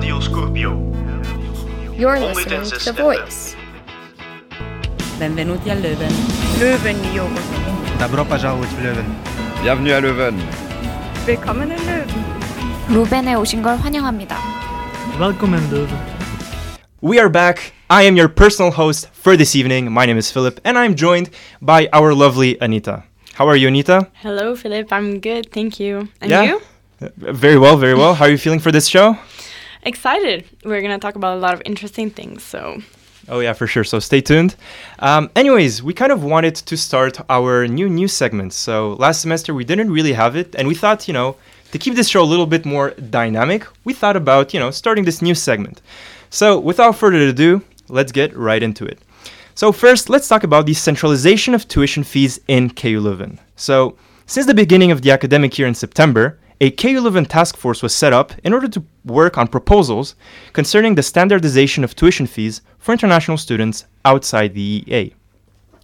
[0.00, 0.72] Radio Scorpio.
[1.96, 3.54] You're listening to The Voice.
[5.18, 6.12] Benvenuti a Leuven.
[6.60, 7.40] Löwen, Junge.
[7.98, 9.04] Добро пожаловать в Лeuven.
[9.62, 10.34] Bienvenue à Leuven.
[11.26, 12.08] Willkommen in Löwen.
[12.88, 14.36] 루벤에 오신 걸 환영합니다.
[15.18, 15.98] Welcome in Leuven.
[17.00, 17.72] We are back.
[17.90, 19.90] I am your personal host for this evening.
[19.92, 21.30] My name is Philip, and I'm joined
[21.62, 23.04] by our lovely Anita.
[23.34, 24.08] How are you, Anita?
[24.22, 24.92] Hello, Philip.
[24.92, 26.08] I'm good, thank you.
[26.20, 26.42] And Yeah?
[26.42, 26.60] you?
[27.02, 28.14] Uh, Very well, very well.
[28.14, 29.16] How are you feeling for this show?
[29.83, 30.45] Excited.
[30.63, 32.43] We're gonna talk about a lot of interesting things.
[32.43, 32.81] So
[33.29, 33.83] Oh, yeah, for sure.
[33.83, 34.55] So stay tuned.
[34.99, 38.51] Um, anyways, we kind of wanted to start our new news segment.
[38.51, 41.35] So last semester we didn't really have it, and we thought, you know,
[41.71, 45.05] to keep this show a little bit more dynamic, we thought about, you know, starting
[45.05, 45.81] this new segment.
[46.29, 48.99] So without further ado, let's get right into it.
[49.55, 53.37] So first, let's talk about the centralization of tuition fees in KU Leuven.
[53.55, 57.81] So since the beginning of the academic year in September, a KU Leuven task force
[57.81, 60.15] was set up in order to work on proposals
[60.53, 65.15] concerning the standardization of tuition fees for international students outside the EEA.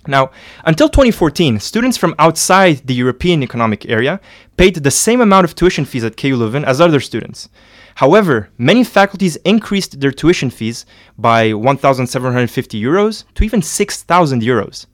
[0.05, 0.29] Now,
[0.65, 4.21] until 2014, students from outside the European Economic Area
[4.55, 7.49] paid the same amount of tuition fees at KU Leuven as other students.
[7.95, 10.85] However, many faculties increased their tuition fees
[11.17, 14.85] by 1,750 euros to even 6,000 euros.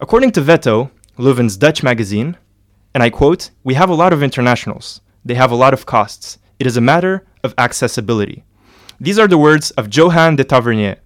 [0.00, 2.36] According to Veto, Leuven's Dutch magazine,
[2.94, 5.00] and I quote, We have a lot of internationals.
[5.24, 6.38] They have a lot of costs.
[6.58, 8.44] It is a matter of accessibility.
[9.00, 10.96] These are the words of Johan de Tavernier,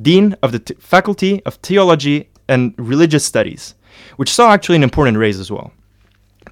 [0.00, 3.74] Dean of the T- Faculty of Theology and Religious Studies,
[4.16, 5.72] which saw actually an important raise as well.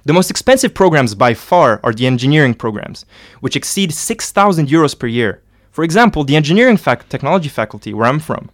[0.05, 3.05] The most expensive programs by far are the engineering programs,
[3.39, 5.41] which exceed 6,000 euros per year.
[5.71, 8.49] For example, the engineering fac- technology faculty, where I'm from.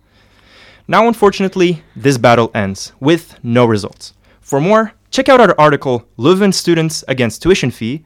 [0.87, 4.13] Now, unfortunately, this battle ends with no results.
[4.39, 8.05] For more, check out our article Leuven Students Against Tuition Fee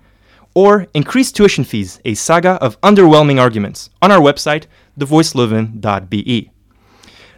[0.55, 4.65] or Increased Tuition Fees, a saga of underwhelming arguments on our website,
[4.99, 6.51] thevoiceleuven.be.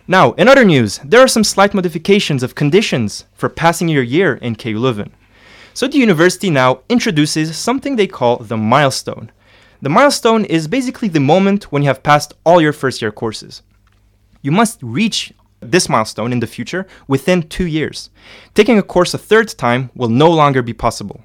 [0.08, 4.36] Now, in other news, there are some slight modifications of conditions for passing your year
[4.36, 5.12] in KU Leuven.
[5.74, 9.32] So the university now introduces something they call the milestone.
[9.82, 13.64] The milestone is basically the moment when you have passed all your first year courses.
[14.42, 18.10] You must reach this milestone in the future within two years.
[18.54, 21.22] Taking a course a third time will no longer be possible.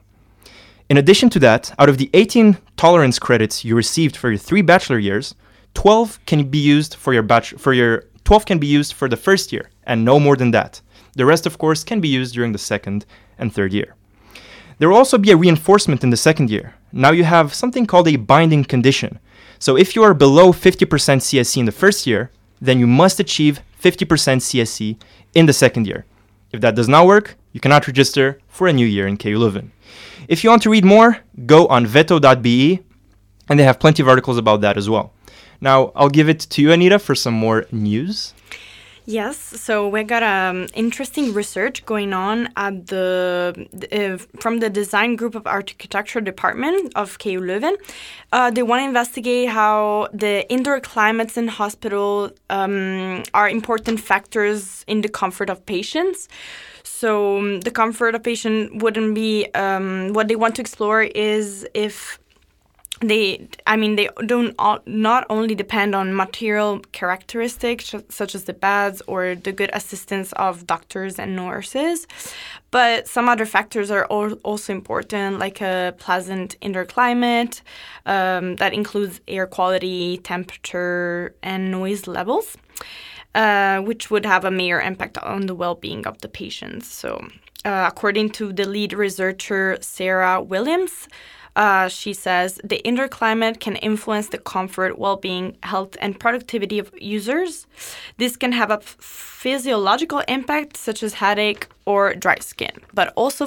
[0.88, 4.62] In addition to that, out of the 18 tolerance credits you received for your three
[4.62, 5.34] bachelor years,
[5.74, 9.16] 12 can be used for your bach- for your 12 can be used for the
[9.16, 10.80] first year and no more than that.
[11.14, 13.04] The rest of course can be used during the second
[13.38, 13.94] and third year.
[14.78, 16.74] There will also be a reinforcement in the second year.
[16.92, 19.18] Now you have something called a binding condition.
[19.58, 20.86] So if you are below 50%
[21.20, 24.06] CSE in the first year, then you must achieve 50%
[24.40, 24.96] CSE
[25.34, 26.04] in the second year.
[26.52, 29.70] If that does not work, you cannot register for a new year in KU Leuven.
[30.28, 32.80] If you want to read more, go on veto.be,
[33.48, 35.12] and they have plenty of articles about that as well.
[35.60, 38.34] Now, I'll give it to you, Anita, for some more news.
[39.06, 45.16] Yes, so we got um, interesting research going on at the uh, from the design
[45.16, 47.74] group of architecture department of KU Leuven.
[48.32, 54.84] Uh, they want to investigate how the indoor climates in hospital um, are important factors
[54.86, 56.28] in the comfort of patients.
[56.84, 61.66] So um, the comfort of patient wouldn't be um, what they want to explore is
[61.74, 62.18] if
[63.02, 64.54] they i mean they don't
[64.86, 70.66] not only depend on material characteristics such as the beds or the good assistance of
[70.66, 72.06] doctors and nurses
[72.70, 77.62] but some other factors are al- also important like a pleasant indoor climate
[78.06, 82.56] um, that includes air quality temperature and noise levels
[83.34, 86.86] uh, which would have a major impact on the well-being of the patients.
[86.86, 87.26] So
[87.64, 91.08] uh, according to the lead researcher sarah williams
[91.54, 96.78] uh, she says the indoor climate can influence the comfort, well being, health, and productivity
[96.78, 97.66] of users.
[98.16, 103.46] This can have a physiological impact, such as headache or dry skin, but also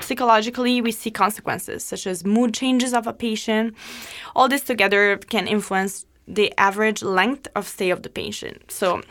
[0.00, 3.74] psychologically, we see consequences, such as mood changes of a patient.
[4.36, 8.70] All this together can influence the average length of stay of the patient.
[8.70, 9.02] So,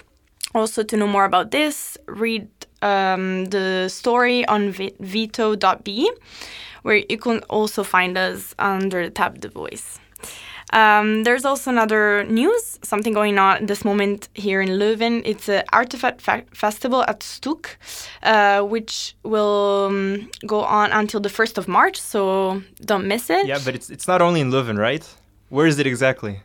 [0.54, 2.48] also to know more about this, read
[2.82, 6.12] um, the story on vi- veto.be
[6.84, 10.00] where you can also find us under the tab The Voice.
[10.72, 15.24] Um, there's also another news, something going on at this moment here in Leuven.
[15.26, 17.78] It's an artifact fa- festival at Stuk,
[18.22, 23.48] uh, which will um, go on until the 1st of March, so don't miss it.
[23.48, 25.04] Yeah, but it's, it's not only in Leuven, right?
[25.50, 26.42] Where is it exactly?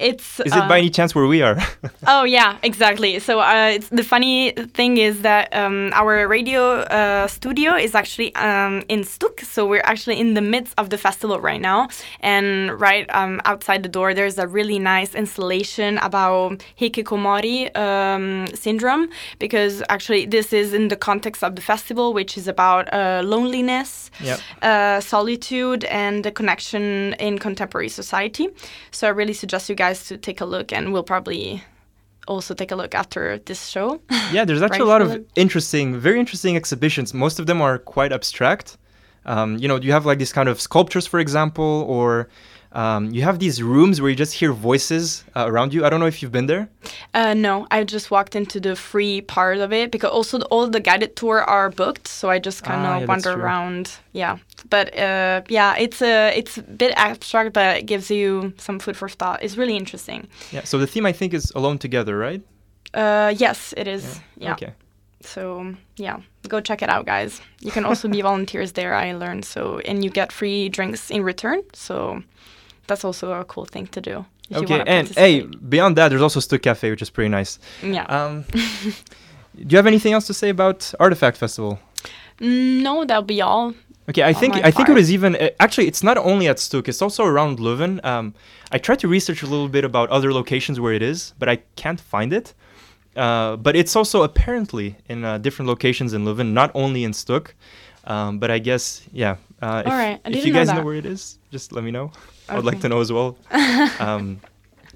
[0.00, 1.56] It's Is it by uh, any chance where we are?
[2.06, 3.18] Oh yeah, exactly.
[3.18, 8.34] So uh, it's, the funny thing is that um, our radio uh, studio is actually
[8.34, 11.88] um, in Stuk, so we're actually in the midst of the festival right now.
[12.20, 19.08] And right um, outside the door, there's a really nice installation about hikikomori um, syndrome,
[19.38, 24.10] because actually this is in the context of the festival, which is about uh, loneliness,
[24.20, 24.40] Yep.
[24.62, 28.48] uh, solitude, and the connection in contemporary society.
[28.90, 31.62] So I really suggest you guys to take a look, and we'll probably
[32.28, 34.00] also take a look after this show.
[34.32, 37.12] yeah, there's actually a lot of interesting, very interesting exhibitions.
[37.12, 38.78] Most of them are quite abstract.
[39.26, 42.28] Um, you know, you have like these kind of sculptures, for example, or
[42.72, 45.84] um, you have these rooms where you just hear voices uh, around you.
[45.84, 46.68] I don't know if you've been there.
[47.14, 50.68] Uh, no, I just walked into the free part of it because also the, all
[50.68, 53.90] the guided tour are booked, so I just kind of Ah, yeah, wander around.
[54.12, 54.38] Yeah,
[54.68, 58.96] but uh, yeah, it's a it's a bit abstract, but it gives you some food
[58.96, 59.42] for thought.
[59.42, 60.28] It's really interesting.
[60.52, 60.62] Yeah.
[60.64, 62.42] So the theme I think is alone together, right?
[62.94, 64.20] Uh, yes, it is.
[64.36, 64.52] Yeah.
[64.52, 64.72] Okay.
[65.22, 67.40] So yeah, go check it out, guys.
[67.60, 68.94] You can also be volunteers there.
[68.94, 71.62] I learned so, and you get free drinks in return.
[71.74, 72.22] So
[72.86, 74.24] that's also a cool thing to do.
[74.52, 74.82] Okay.
[74.86, 77.58] And hey, beyond that, there's also Stuk Cafe, which is pretty nice.
[77.82, 78.04] yeah.
[78.04, 81.78] Um, do you have anything else to say about Artifact Festival?
[82.40, 83.74] Mm, no, that'll be all.
[84.08, 86.88] Okay, I think I think it was even uh, actually it's not only at Stuk,
[86.88, 88.04] it's also around Leuven.
[88.04, 88.34] Um,
[88.72, 91.56] I tried to research a little bit about other locations where it is, but I
[91.76, 92.54] can't find it.
[93.14, 97.54] Uh, but it's also apparently in uh, different locations in Leuven, not only in Stuk.
[98.04, 99.36] Um, but I guess yeah.
[99.62, 100.84] Uh, if, All right, I if you guys know that.
[100.84, 102.10] where it is, just let me know.
[102.50, 103.36] I would like to know as well.
[104.00, 104.40] um,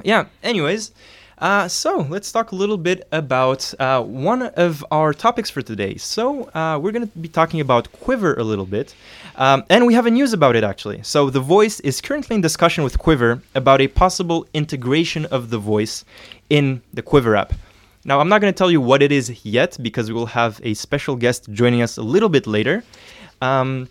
[0.03, 0.27] yeah.
[0.43, 0.93] Anyways,
[1.39, 5.97] uh, so let's talk a little bit about uh, one of our topics for today.
[5.97, 8.95] So uh, we're going to be talking about Quivr a little bit,
[9.37, 11.03] um, and we have a news about it actually.
[11.03, 15.59] So The Voice is currently in discussion with Quivr about a possible integration of The
[15.59, 16.05] Voice
[16.51, 17.53] in the Quivr app.
[18.07, 20.61] Now, I'm not going to tell you what it is yet because we will have
[20.63, 22.85] a special guest joining us a little bit later.
[23.41, 23.89] Um,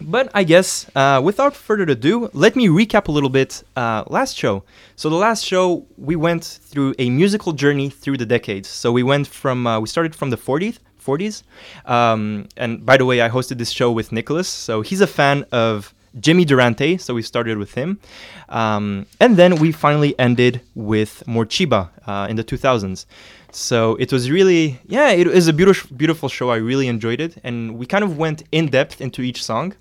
[0.00, 4.36] but I guess uh, without further ado, let me recap a little bit uh, last
[4.36, 4.64] show.
[4.96, 8.68] So the last show we went through a musical journey through the decades.
[8.68, 10.78] So we went from uh, we started from the 40s.
[11.04, 11.42] 40s.
[11.84, 14.48] Um, and by the way, I hosted this show with Nicholas.
[14.48, 16.96] So he's a fan of Jimmy Durante.
[16.96, 18.00] So we started with him.
[18.48, 23.04] Um, and then we finally ended with Morcheeba uh, in the 2000s.
[23.50, 26.50] So it was really, yeah, it was a beautiful, beautiful show.
[26.50, 29.74] I really enjoyed it, and we kind of went in depth into each song.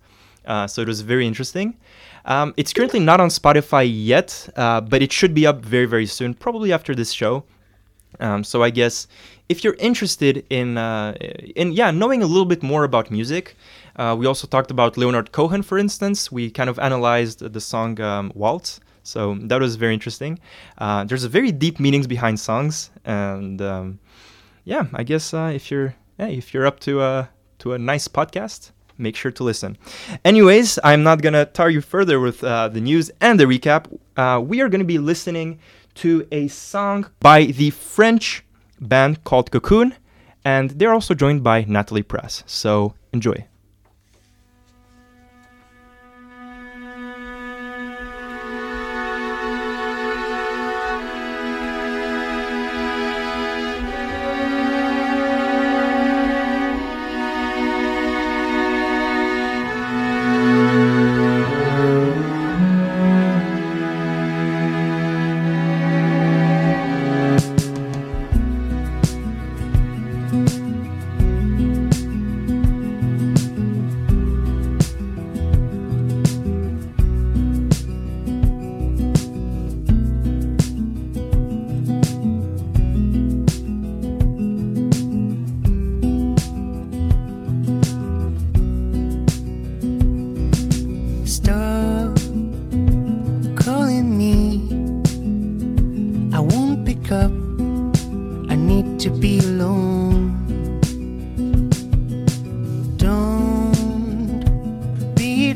[0.45, 1.77] Uh, so it was very interesting.
[2.25, 6.05] Um, it's currently not on Spotify yet, uh, but it should be up very, very
[6.05, 7.43] soon, probably after this show.
[8.19, 9.07] Um, so I guess
[9.49, 11.13] if you're interested in, uh,
[11.55, 13.55] in yeah, knowing a little bit more about music,
[13.95, 16.31] uh, we also talked about Leonard Cohen, for instance.
[16.31, 18.79] We kind of analyzed the song um, Waltz.
[19.03, 20.39] So that was very interesting.
[20.77, 23.99] Uh, there's a very deep meanings behind songs, and um,
[24.63, 27.27] yeah, I guess uh, if you're if you're up to
[27.59, 29.77] to a nice podcast, make sure to listen.
[30.23, 33.85] Anyways, I'm not gonna tar you further with uh, the news and the recap.
[34.17, 35.59] Uh, we are gonna be listening
[35.95, 38.43] to a song by the French
[38.79, 39.95] band called Cocoon,
[40.43, 42.43] and they're also joined by Natalie Prass.
[42.45, 43.45] So enjoy.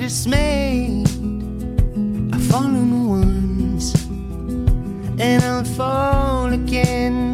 [0.07, 1.05] Dismayed.
[2.33, 3.93] I've fallen once
[5.19, 7.26] and I'll fall again.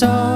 [0.00, 0.31] I'm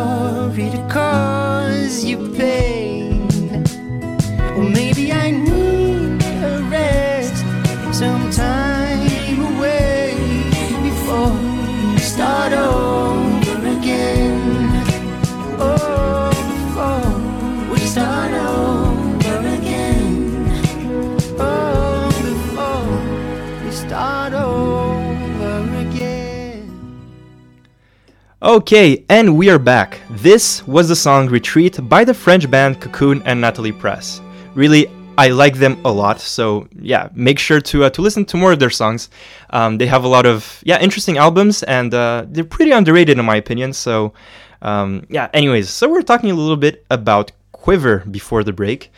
[28.57, 30.01] Okay, and we are back.
[30.09, 34.23] This was the song Retreat by the French band Cocoon and Natalie Prass.
[34.55, 34.87] Really,
[35.19, 38.53] I like them a lot, so yeah, make sure to uh, to listen to more
[38.53, 39.11] of their songs.
[39.51, 43.27] Um, they have a lot of yeah interesting albums, and uh, they're pretty underrated in
[43.27, 43.75] my opinion.
[43.75, 44.15] So
[44.63, 48.91] um, yeah, anyways, so we're talking a little bit about Quivr before the break.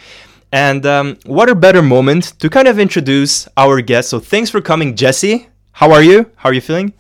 [0.52, 4.10] And um, what a better moment to kind of introduce our guest.
[4.10, 5.48] So thanks for coming, Jesse.
[5.72, 6.30] How are you?
[6.36, 6.92] How are you feeling?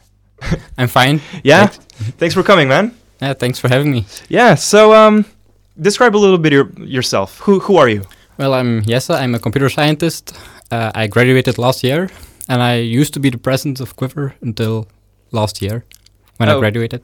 [0.78, 1.20] I'm fine.
[1.44, 1.66] Yeah.
[1.66, 1.84] Thanks.
[2.18, 2.94] Thanks for coming, man.
[3.20, 4.04] Yeah, thanks for having me.
[4.28, 4.54] Yeah.
[4.54, 5.24] So, um,
[5.80, 7.38] describe a little bit your, yourself.
[7.40, 8.02] Who who are you?
[8.38, 9.14] Well, I'm Jesse.
[9.14, 10.32] I'm a computer scientist.
[10.70, 12.08] Uh, I graduated last year,
[12.48, 14.86] and I used to be the president of Quivr until
[15.32, 15.84] last year
[16.36, 16.56] when Oh.
[16.56, 17.02] I graduated.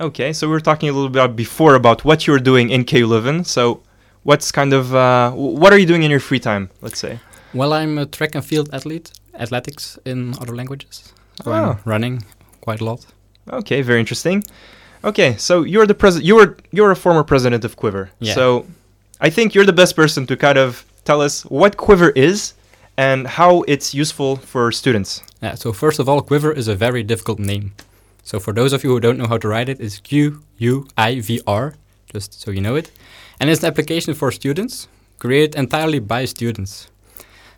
[0.00, 0.32] Okay.
[0.32, 3.06] So we were talking a little bit before about what you were doing in KU
[3.06, 3.44] Leuven.
[3.46, 3.80] So,
[4.24, 6.68] what's kind of uh, what are you doing in your free time?
[6.82, 7.18] Let's say.
[7.54, 11.12] Well, I'm a track and field athlete, athletics in other languages.
[11.42, 11.54] So Oh.
[11.54, 12.24] I'm running
[12.66, 13.00] quite a lot.
[13.46, 13.82] Okay.
[13.82, 14.38] Very interesting.
[15.02, 15.30] Okay.
[15.36, 16.26] So you're the president.
[16.28, 18.04] You're you're a former president of Quivr.
[18.18, 18.34] Yeah.
[18.34, 18.64] So,
[19.26, 22.54] I think you're the best person to kind of tell us what Quivr is
[22.96, 25.22] and how it's useful for students.
[25.40, 27.72] Yeah, so first of all, Quivr is a very difficult name.
[28.22, 30.86] So for those of you who don't know how to write it, it's Q U
[30.96, 31.74] I V R,
[32.12, 32.90] just so you know it.
[33.38, 36.90] And it's an application for students created entirely by students.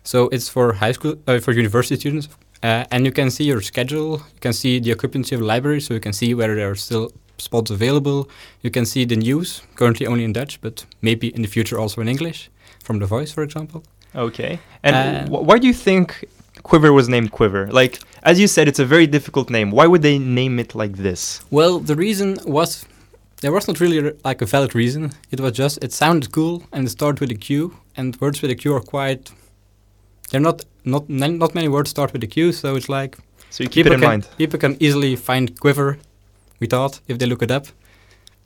[0.03, 2.27] So it's for high school, uh, for university students,
[2.63, 4.11] uh, and you can see your schedule.
[4.33, 6.75] You can see the occupancy of the library, so you can see whether there are
[6.75, 8.29] still spots available.
[8.61, 12.01] You can see the news, currently only in Dutch, but maybe in the future also
[12.01, 12.49] in English,
[12.83, 13.83] from The Voice, for example.
[14.15, 14.59] Okay.
[14.83, 16.25] And Uh, wh- why do you think
[16.63, 17.71] Quivr was named Quivr?
[17.71, 19.69] Like, as you said, it's a very difficult name.
[19.71, 21.41] Why would they name it like this?
[21.51, 22.85] Well, the reason was
[23.41, 25.11] there was not really like a valid reason.
[25.29, 28.49] It was just it sounded cool and it started with a Q, and words with
[28.51, 29.31] a Q are quite.
[30.31, 33.17] They're not not not many words start with a Q, so it's like
[33.49, 34.27] So you keep it in can, mind.
[34.37, 35.97] People can easily find Quivr.
[36.59, 37.67] We thought if they look it up,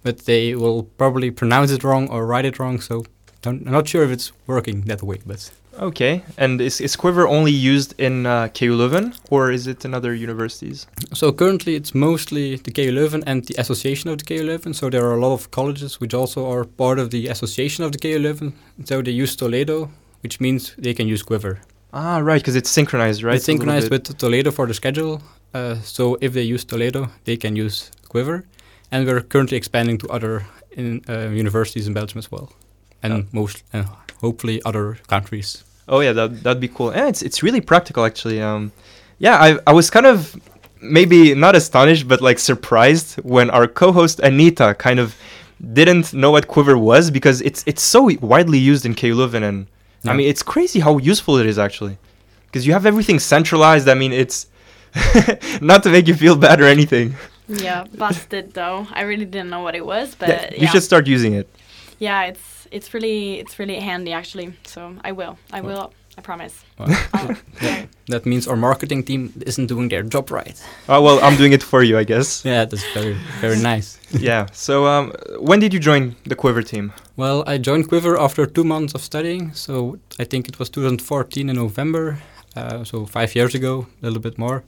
[0.03, 2.81] but they will probably pronounce it wrong or write it wrong.
[2.81, 3.05] So
[3.41, 6.23] don't, I'm not sure if it's working that way, but Okay.
[6.37, 10.13] And is, is Quivr only used in uh, KU Leuven, or is it in other
[10.13, 10.85] universities?
[11.13, 14.75] So currently it's mostly the KU Leuven and the association of the KU Leuven.
[14.75, 17.91] So there are a lot of colleges which also are part of the association of
[17.93, 18.53] the KU Leuven.
[18.85, 19.89] So they use Toledo,
[20.21, 21.59] which means they can use Quivr.
[21.93, 23.35] Ah, right, because it's synchronized, right?
[23.35, 24.07] It's synchronized bit.
[24.07, 25.21] with Toledo for the schedule.
[25.53, 28.43] Uh, so if they use Toledo, they can use Quivr.
[28.91, 32.51] And we're currently expanding to other in, uh, universities in Belgium as well.
[33.03, 33.25] And Oh.
[33.31, 33.83] most, uh,
[34.21, 35.63] hopefully other countries.
[35.87, 36.91] Oh yeah, that that'd be cool.
[36.93, 38.39] Yeah, it's it's really practical actually.
[38.41, 38.71] Um,
[39.19, 40.35] yeah, I I was kind of
[40.81, 45.15] maybe not astonished, but like surprised when our co-host Anita kind of
[45.73, 49.67] didn't know what Quivr was because it's it's so widely used in KU Leuven, and
[50.05, 51.97] I mean it's crazy how useful it is actually,
[52.47, 53.87] because you have everything centralized.
[53.87, 54.47] I mean it's
[55.61, 57.15] not to make you feel bad or anything.
[57.47, 58.87] Yeah, busted though.
[58.93, 61.47] I really didn't know what it was, but Yeah, yeah, you should start using it.
[61.99, 64.53] yeah, it's it's really it's really handy actually.
[64.63, 66.53] So I will, I will, I promise.
[66.77, 67.85] Well, I'll- yeah.
[68.07, 70.61] that means our marketing team isn't doing their job right.
[70.89, 72.43] Oh well, I'm doing it for you, I guess.
[72.51, 73.97] Yeah, that's very, very nice.
[74.11, 74.47] yeah.
[74.51, 76.91] So um, when did you join the Quivr team?
[77.17, 81.49] Well, I joined Quivr after two months of studying, so I think it was 2014
[81.49, 82.17] in November,
[82.55, 84.63] uh, so five years ago, a little bit more.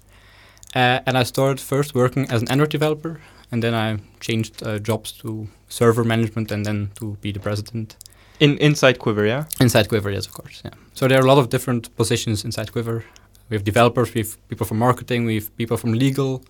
[0.76, 3.20] Uh, and I started first working as an Android developer,
[3.52, 7.96] and then I changed uh, jobs to server management and then to be the president
[8.44, 9.44] In inside Quivr, yeah.
[9.60, 10.12] inside Quivr.
[10.14, 10.62] Yes, of course.
[10.66, 10.76] Yeah.
[10.94, 13.04] So there are a lot of different positions inside Quivr.
[13.50, 16.42] we have developers, we have people from marketing, we have people from legal,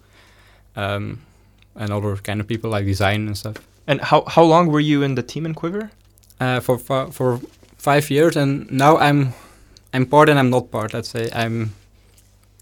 [0.76, 1.22] um,
[1.76, 3.58] and other kind of people like design and stuff.
[3.88, 5.90] And how how long were you in the team in Quivr?
[6.40, 6.78] Uh, for
[7.12, 7.40] for
[7.78, 9.34] five years, and now I'm
[9.94, 10.94] I'm part and I'm not part.
[10.94, 11.74] Let's say I'm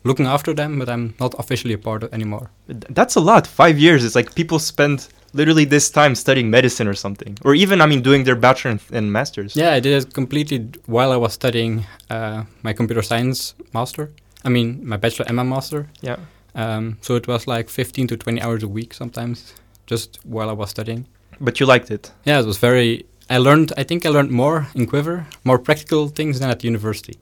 [0.04, 2.50] looking after them, but I'm not officially a part of anymore.
[2.68, 3.48] That's a lot.
[3.48, 4.04] Five years.
[4.04, 8.02] It's like people spend literally this time studying medicine or something, or even I mean
[8.02, 9.56] doing their bachelor and, and masters.
[9.56, 14.12] Yeah, I did it completely while I was studying uh, my computer science master.
[14.44, 15.88] I mean, my bachelor and my master.
[16.02, 16.18] Yeah.
[16.56, 19.54] Um, so it was like 15 to 20 hours a week sometimes,
[19.86, 21.08] just while I was studying.
[21.40, 22.12] But you liked it.
[22.26, 23.06] Yeah, it was very.
[23.30, 23.72] I learned.
[23.78, 27.18] I think I learned more in Quivr, more practical things than at university.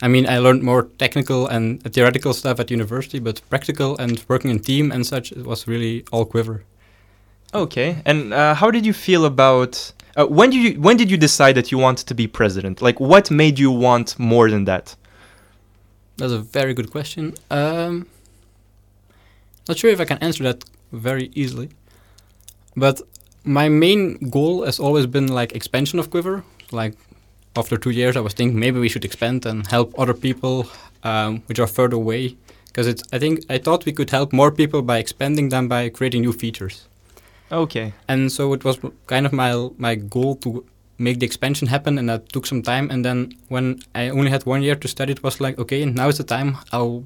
[0.00, 4.50] I mean, I learned more technical and theoretical stuff at university, but practical and working
[4.50, 6.62] in team and such, it was really all Quivr.
[7.54, 8.02] Okay.
[8.04, 9.92] And uh, how did you feel about?
[10.16, 12.82] Uh, when did you when did you decide that you wanted to be president?
[12.82, 14.96] Like, what made you want more than that?
[16.16, 17.34] That's a very good question.
[17.50, 18.06] Um,
[19.68, 21.68] not sure if I can answer that very easily,
[22.76, 23.00] but
[23.44, 26.42] my main goal has always been like expansion of Quivr.
[26.72, 26.94] Like
[27.56, 30.68] after two years, I was thinking maybe we should expand and help other people
[31.04, 32.36] um, which are further away.
[32.66, 35.88] Because it's, I think I thought we could help more people by expanding than by
[35.88, 36.87] creating new features.
[37.50, 37.92] Okay.
[38.08, 40.64] And so it was kind of my my goal to
[40.98, 42.90] make the expansion happen, and that took some time.
[42.90, 46.08] And then when I only had one year to study, it was like, okay, now
[46.08, 46.56] is the time.
[46.72, 47.04] I'll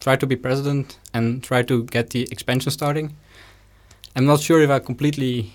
[0.00, 3.14] try to be president and try to get the expansion starting.
[4.16, 5.52] I'm not sure if I completely,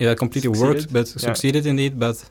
[0.00, 1.18] if I completely worked, but Yeah.
[1.28, 1.98] succeeded indeed.
[1.98, 2.30] But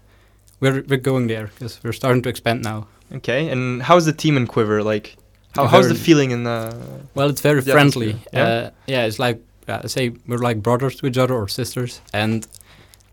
[0.59, 2.87] we're we're going there because we're starting to expand now.
[3.13, 3.49] Okay.
[3.51, 4.83] And how's the team in Quivr?
[4.93, 5.17] Like,
[5.55, 6.73] how, how's the feeling in the?
[7.15, 8.15] Well, it's very friendly.
[8.33, 8.47] yeah?
[8.47, 12.47] Uh, yeah, it's like uh, say we're like brothers to each other or sisters, and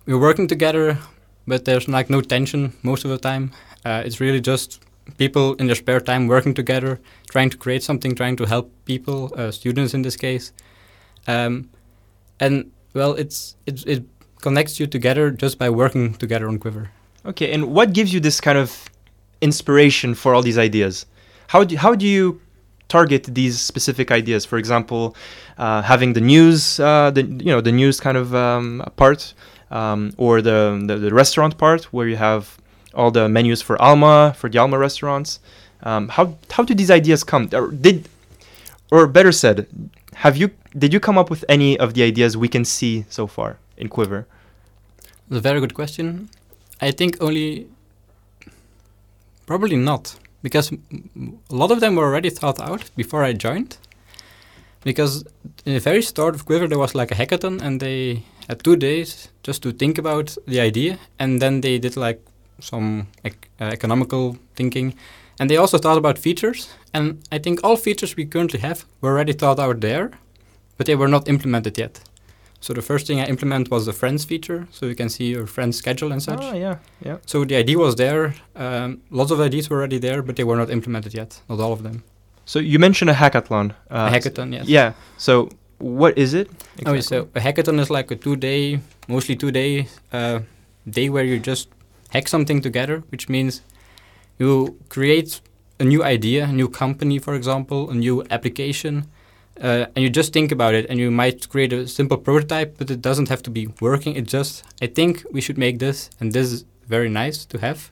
[0.07, 0.99] we're working together,
[1.47, 3.53] but there's like no tension most of the time.
[3.85, 4.81] Uh, it's really just
[5.17, 9.33] people in their spare time working together, trying to create something, trying to help people,
[9.37, 10.53] uh, students in this case,
[11.27, 11.69] um,
[12.41, 14.05] and well, it's it it
[14.41, 16.89] connects you together just by working together on Quivr.
[17.25, 17.53] Okay.
[17.53, 18.89] And what gives you this kind of
[19.41, 21.07] inspiration for all these ideas?
[21.49, 22.41] How do how do you
[22.89, 24.45] target these specific ideas?
[24.45, 25.15] For example,
[25.59, 29.35] uh, having the news, uh, the you know the news kind of um, part,
[29.71, 32.59] um, or the, the the restaurant part where you have
[32.95, 35.41] all the menus for Alma for the Alma restaurants.
[35.83, 37.49] Um, how how do these ideas come?
[37.53, 38.09] Or did,
[38.91, 39.67] or better said,
[40.15, 43.27] have you did you come up with any of the ideas we can see so
[43.27, 44.25] far in Quivr?
[45.29, 46.29] That's a very good question.
[46.81, 47.69] I think only
[49.47, 53.79] probably not because a lot of them were already thought out before I joined.
[54.85, 55.25] Because
[55.65, 58.77] in the very start of Quivr there was like a hackathon and they had two
[58.77, 62.21] days just to think about the idea and then they did like
[62.61, 64.95] some ec- uh, economical thinking
[65.41, 69.11] and they also thought about features and I think all features we currently have were
[69.11, 70.13] already thought out there
[70.77, 72.01] but they were not implemented yet.
[72.61, 75.47] So the first thing I implement was the friends feature, so you can see your
[75.47, 76.41] friends' schedule and such.
[76.43, 77.19] Oh yeah, yeah.
[77.25, 78.35] So the idea was there.
[78.57, 81.41] Um, lots of ideas were already there, but they were not implemented yet.
[81.49, 82.03] Not all of them.
[82.45, 83.71] So you mentioned a hackathon.
[83.91, 84.67] Uh, a hackathon, yes.
[84.67, 84.95] Yeah.
[85.19, 86.49] So what is it?
[86.85, 87.03] Oh, exactly?
[87.03, 90.41] so a hackathon is like a two-day, mostly two-day uh,
[90.89, 91.69] day where you just
[92.11, 93.63] hack something together, which means
[94.39, 95.41] you create
[95.79, 99.07] a new idea, a new company, for example, a new application,
[99.63, 100.87] uh, and you just think about it.
[100.89, 104.17] And you might create a simple prototype, but it doesn't have to be working.
[104.17, 107.91] It just, I think we should make this, and this is very nice to have.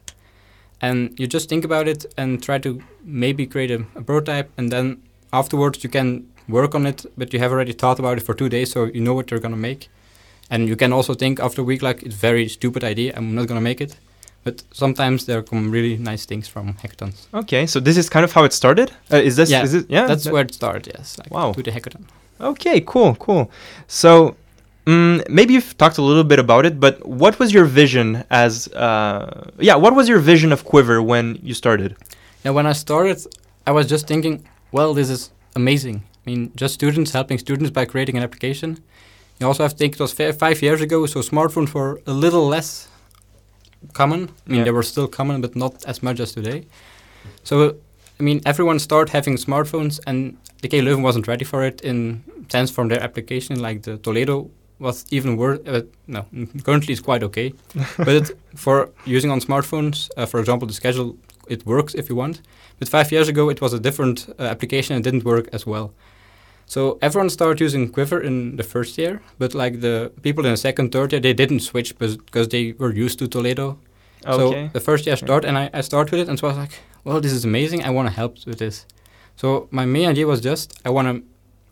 [0.81, 4.71] And you just think about it and try to maybe create a, a prototype, and
[4.71, 5.03] then
[5.33, 8.49] afterwards you can work on it, but you have already thought about it for two
[8.49, 9.89] days, so you know what you're gonna make.
[10.51, 13.49] And you can also think after a week, like it's very stupid idea, I'm not
[13.49, 13.97] gonna make it.
[14.47, 17.27] But sometimes there come really nice things from hackathons.
[17.35, 18.89] Okay, so this is kind of how it started.
[19.13, 19.51] Uh, is this?
[19.51, 19.87] Yeah, Is it?
[19.89, 20.07] Yeah.
[20.07, 20.93] That's that- where it started.
[20.97, 21.19] Yes.
[21.19, 21.53] Like Wow.
[21.53, 22.05] To the hackathon.
[22.41, 23.51] Okay, cool, cool.
[23.89, 24.37] So
[24.87, 28.53] mm, maybe you've talked a little bit about it, but what was your vision as?
[28.69, 31.97] Uh, yeah, what was your vision of Quivr when you started?
[32.45, 33.19] Yeah, when I started,
[33.67, 35.97] I was just thinking, well, this is amazing.
[36.27, 38.71] I mean, just students helping students by creating an application.
[39.41, 42.13] You also have to think it was fi- five years ago, so smartphones were a
[42.13, 42.87] little less
[43.93, 44.21] common.
[44.47, 44.65] I mean, Yeah.
[44.65, 46.65] they were still common, but not as much as today.
[47.45, 47.75] So,
[48.21, 52.23] I mean, everyone started having smartphones, and the KU Leuven wasn't ready for it in
[52.49, 53.61] sense from their application.
[53.61, 55.59] Like the Toledo was even worse.
[55.67, 56.25] Uh, no,
[56.65, 57.53] currently it's quite okay,
[57.99, 61.17] but it, for using on smartphones, uh, for example, the schedule
[61.49, 62.41] it works if you want.
[62.79, 65.93] But five years ago, it was a different uh, application and didn't work as well.
[66.67, 70.57] So everyone started using Quivr in the first year, but like the people in the
[70.57, 73.79] second, third year, they didn't switch because they were used to Toledo.
[74.27, 74.67] Okay.
[74.67, 76.51] So the first year I started, and I, I started with it, and so I
[76.51, 76.73] was like,
[77.05, 77.85] well, this is amazing.
[77.85, 78.85] I want to help with this.
[79.37, 81.23] So my main idea was just I want to.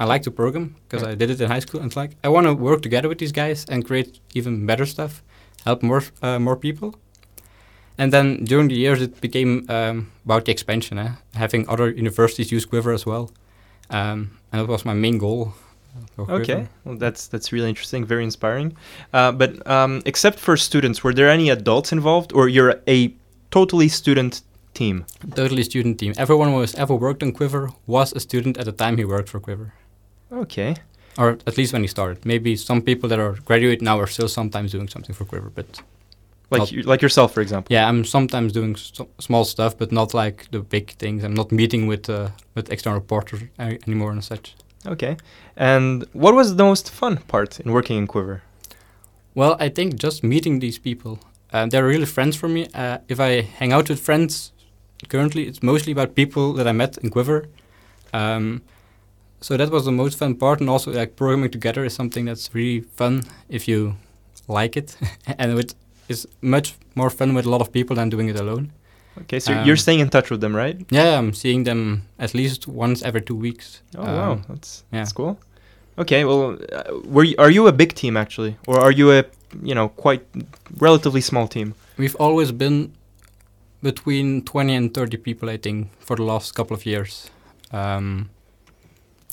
[0.01, 1.13] I like to program because Yeah.
[1.13, 3.19] I did it in high school, and it's like I want to work together with
[3.19, 5.23] these guys and create even better stuff,
[5.65, 6.95] help more uh, more people.
[7.99, 11.13] And then during the years, it became um, about the expansion, eh?
[11.35, 13.31] having other universities use Quivr as well,
[13.91, 15.55] um, and that was my main goal.
[16.19, 18.77] Okay, well, that's that's really interesting, very inspiring.
[19.13, 23.15] Uh, but um, except for students, were there any adults involved, or you're a
[23.51, 24.43] totally student
[24.75, 25.07] team?
[25.35, 26.13] Totally student team.
[26.17, 29.29] Everyone who has ever worked on Quivr was a student at the time he worked
[29.29, 29.71] for Quivr.
[30.33, 30.75] Okay,
[31.17, 32.25] or at least when he started.
[32.27, 35.81] Maybe some people that are graduate now are still sometimes doing something for Quivr, but
[36.51, 37.73] like you, like yourself, for example.
[37.75, 41.25] yeah, I'm sometimes doing s- small stuff, but not like the big things.
[41.25, 44.55] I'm not meeting with uh, with external reporters a- anymore and such.
[44.87, 45.17] Okay,
[45.57, 48.41] and what was the most fun part in working in Quivr?
[49.35, 51.19] Well, I think just meeting these people,
[51.53, 52.69] uh, they're really friends for me.
[52.75, 54.53] Uh, if I hang out with friends,
[55.09, 57.47] currently it's mostly about people that I met in Quivr.
[58.13, 58.61] Um,
[59.41, 62.55] so that was the most fun part, and also like programming together is something that's
[62.55, 63.97] really fun if you
[64.49, 64.97] like it,
[65.39, 65.75] and it
[66.09, 68.73] is much more fun with a lot of people than doing it alone.
[69.23, 70.77] Okay, so Um, you're staying in touch with them, right?
[70.91, 73.83] Yeah, I'm seeing them at least once every two weeks.
[73.97, 75.01] Oh wow, Um, that's yeah.
[75.01, 75.37] that's cool.
[75.99, 79.25] Okay, well, uh, were you, are you a big team actually, or are you a
[79.63, 80.23] you know quite
[80.81, 81.75] relatively small team?
[81.97, 82.91] We've always been
[83.83, 87.31] between 20 and 30 people, I think, for the last couple of years.
[87.71, 88.31] Um,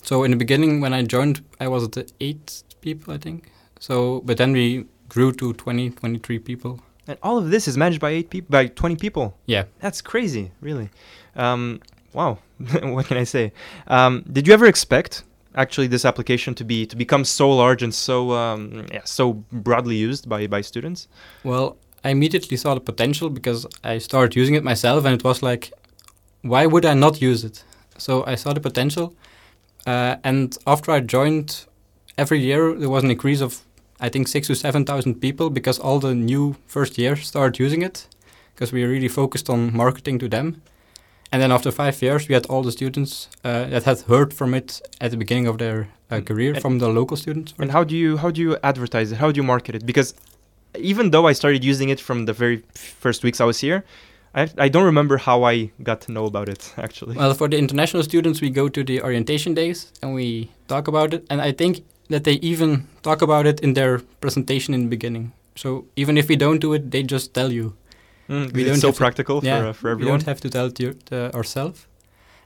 [0.02, 3.50] so in the beginning, when I joined, I was at the eight people, I think.
[3.80, 6.80] So, but then we grew to 20, 23 people.
[7.06, 9.36] And all of this is managed by eight people, by twenty people.
[9.46, 9.64] Yeah.
[9.80, 10.88] That's crazy, really.
[11.34, 11.80] Um,
[12.12, 12.38] wow,
[12.82, 13.52] what can I say?
[13.88, 17.92] Um, did you ever expect actually this application to be to become so large and
[17.92, 21.08] so um, yeah, so broadly used by by students?
[21.42, 25.42] Well, I immediately saw the potential because I started using it myself, and it was
[25.42, 25.72] like,
[26.42, 27.64] why would I not use it?
[27.98, 29.14] So I saw the potential,
[29.86, 31.66] uh, and after I joined,
[32.16, 33.62] every year there was an increase of,
[34.06, 37.82] I think, six to seven thousand people because all the new first years started using
[37.82, 38.06] it,
[38.54, 40.60] because we really focused on marketing to them.
[41.32, 44.54] And then after five years, we had all the students uh, that had heard from
[44.54, 46.26] it at the beginning of their uh, Mm.
[46.26, 47.54] career And- from the local students.
[47.58, 49.18] And how do you how do you advertise it?
[49.18, 49.86] How do you market it?
[49.86, 50.14] Because
[50.78, 52.62] even though I started using it from the very
[53.00, 53.82] first weeks I was here,
[54.34, 57.16] I I don't remember how I got to know about it actually.
[57.16, 61.14] Well, for the international students, we go to the orientation days and we talk about
[61.14, 61.22] it.
[61.30, 61.76] And I think
[62.12, 65.32] that they even talk about it in their presentation in the beginning.
[65.56, 67.72] So even if we don't do it, they just tell you.
[68.28, 70.12] Mm, we it's don't so have to- practical yeah, for uh, for We everyone.
[70.20, 71.86] don't have to tell it to, to ourselves.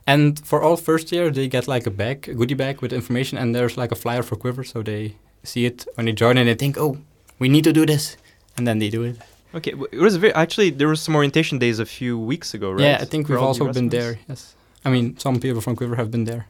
[0.05, 3.37] And for all first year, they get like a bag, a goodie bag with information,
[3.37, 6.47] and there's like a flyer for Quivr, so they see it when they join and
[6.47, 6.97] they think, oh,
[7.39, 8.17] we need to do this,
[8.57, 9.15] and then they do it.
[9.53, 12.81] Okay, it was very actually there was some orientation days a few weeks ago, right?
[12.87, 14.13] Yeah, I think For we've also been there.
[14.29, 16.43] Yes, I mean some people from Quivr have been there.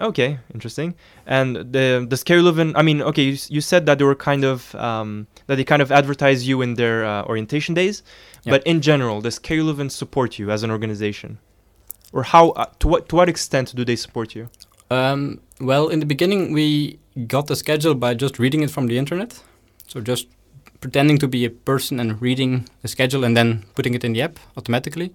[0.00, 0.94] Okay, interesting.
[1.26, 4.44] And the the KU Leuven, I mean, okay, you, you said that they were kind
[4.44, 8.02] of um, that they kind of advertise you in their uh, orientation days,
[8.44, 8.52] Yeah.
[8.54, 11.38] but in general, does KU Leuven support you as an organization,
[12.12, 14.48] or how uh, to what to what extent do they support you?
[14.90, 18.98] Um, well, in the beginning, we got the schedule by just reading it from the
[18.98, 19.40] internet.
[19.86, 20.26] So just
[20.80, 24.22] pretending to be a person and reading the schedule and then putting it in the
[24.22, 25.12] app automatically.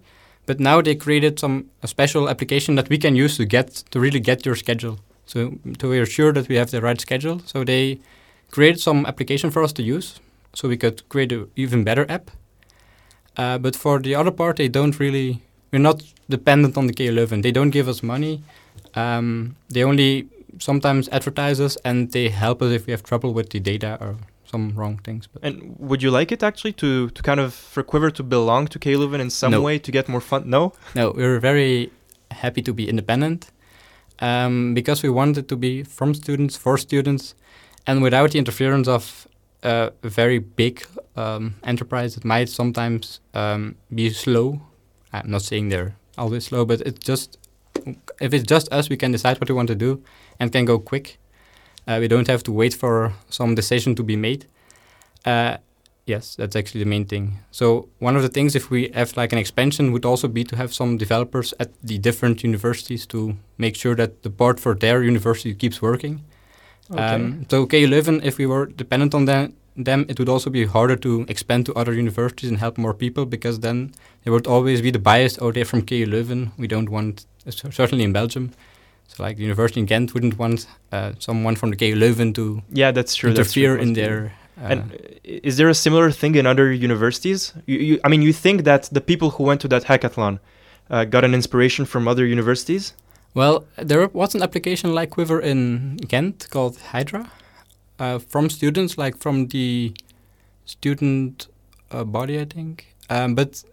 [0.49, 3.99] But now they created some a special application that we can use to get to
[3.99, 4.97] really get your schedule.
[5.27, 7.39] So to be sure that we have the right schedule.
[7.45, 7.99] So they
[8.49, 10.19] created some application for us to use,
[10.55, 12.31] so we could create an even better app.
[13.37, 15.39] Uh, but for the other part, they don't really.
[15.71, 17.43] We're not dependent on the KU Leuven.
[17.43, 18.41] They don't give us money.
[18.95, 23.51] Um, they only sometimes advertise us and they help us if we have trouble with
[23.51, 24.15] the data or
[24.51, 25.27] some wrong things.
[25.27, 28.67] But And would you like it actually to to kind of for Quivr to belong
[28.69, 29.61] to KU Leuven in some No.
[29.61, 30.49] way to get more fun?
[30.49, 30.71] No.
[30.95, 31.89] no, we're very
[32.31, 33.51] happy to be independent
[34.19, 37.35] um, because we wanted to be from students for students
[37.87, 39.27] and without the interference of
[39.63, 40.83] a very big
[41.15, 44.61] um, enterprise that might sometimes um, be slow.
[45.13, 47.37] I'm not saying they're always slow, but it's just
[48.21, 50.01] if it's just us, we can decide what we want to do
[50.39, 51.17] and can go quick.
[51.89, 54.45] Uh, we don't have to wait for some decision to be made.
[55.25, 55.57] Uh,
[56.05, 57.39] yes, that's actually the main thing.
[57.49, 60.55] So one of the things, if we have like an expansion, would also be to
[60.55, 65.01] have some developers at the different universities to make sure that the part for their
[65.01, 66.23] university keeps working.
[66.91, 70.65] Um, so KU Leuven, if we were dependent on them, them, it would also be
[70.65, 74.81] harder to expand to other universities and help more people because then there would always
[74.81, 75.39] be the bias.
[75.41, 76.51] Oh, they're from KU Leuven.
[76.57, 78.51] We don't want, uh, certainly in Belgium.
[79.09, 82.61] So like the university in Ghent wouldn't want uh, someone from the KU Leuven to
[82.71, 83.33] Yeah, that's true.
[83.33, 84.33] that's true, interfere in their.
[84.61, 84.95] Uh, And uh,
[85.49, 87.53] is there a similar thing in other universities?
[87.65, 90.39] You, you, I mean, you think that the people who went to that hackathon
[90.89, 92.93] uh, got an inspiration from other universities?
[93.33, 97.31] Well, there was an application like Quivr in Ghent called Hydra
[97.99, 99.93] uh, from students, like from the
[100.65, 101.47] student
[101.91, 102.85] uh, body, I think.
[103.09, 103.63] Um, but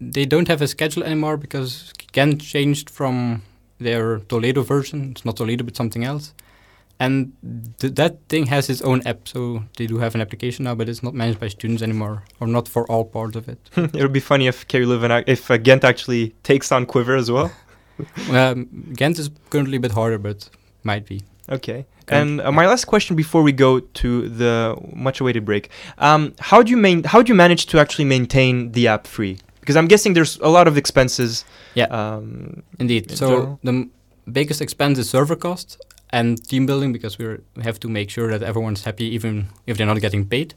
[0.00, 3.42] they don't have a schedule anymore because Ghent changed from
[3.78, 5.10] their Toledo version.
[5.12, 6.34] It's not Toledo, but something else.
[7.00, 7.32] And
[7.78, 10.88] th that thing has its own app, so they do have an application now, but
[10.88, 13.58] it's not managed by students anymore, or not for all parts of it.
[13.76, 17.50] it would be funny if ac- if uh, Ghent actually takes on Quivr as well.
[18.30, 20.48] um, Ghent is currently a bit harder, but
[20.84, 21.22] might be.
[21.48, 21.84] Okay.
[22.06, 22.20] Okay.
[22.20, 26.70] And uh, my last question before we go to the much-awaited break: um, How do
[26.70, 27.02] you main?
[27.04, 29.38] How do you manage to actually maintain the app free?
[29.64, 31.44] Because I'm guessing there's a lot of expenses.
[31.72, 31.86] Yeah.
[31.86, 33.10] Um, Indeed.
[33.10, 33.60] in so general?
[33.62, 33.90] the m-
[34.30, 38.28] biggest expense is server cost and team building because we're, we have to make sure
[38.28, 40.52] that everyone's happy even if they're not getting paid.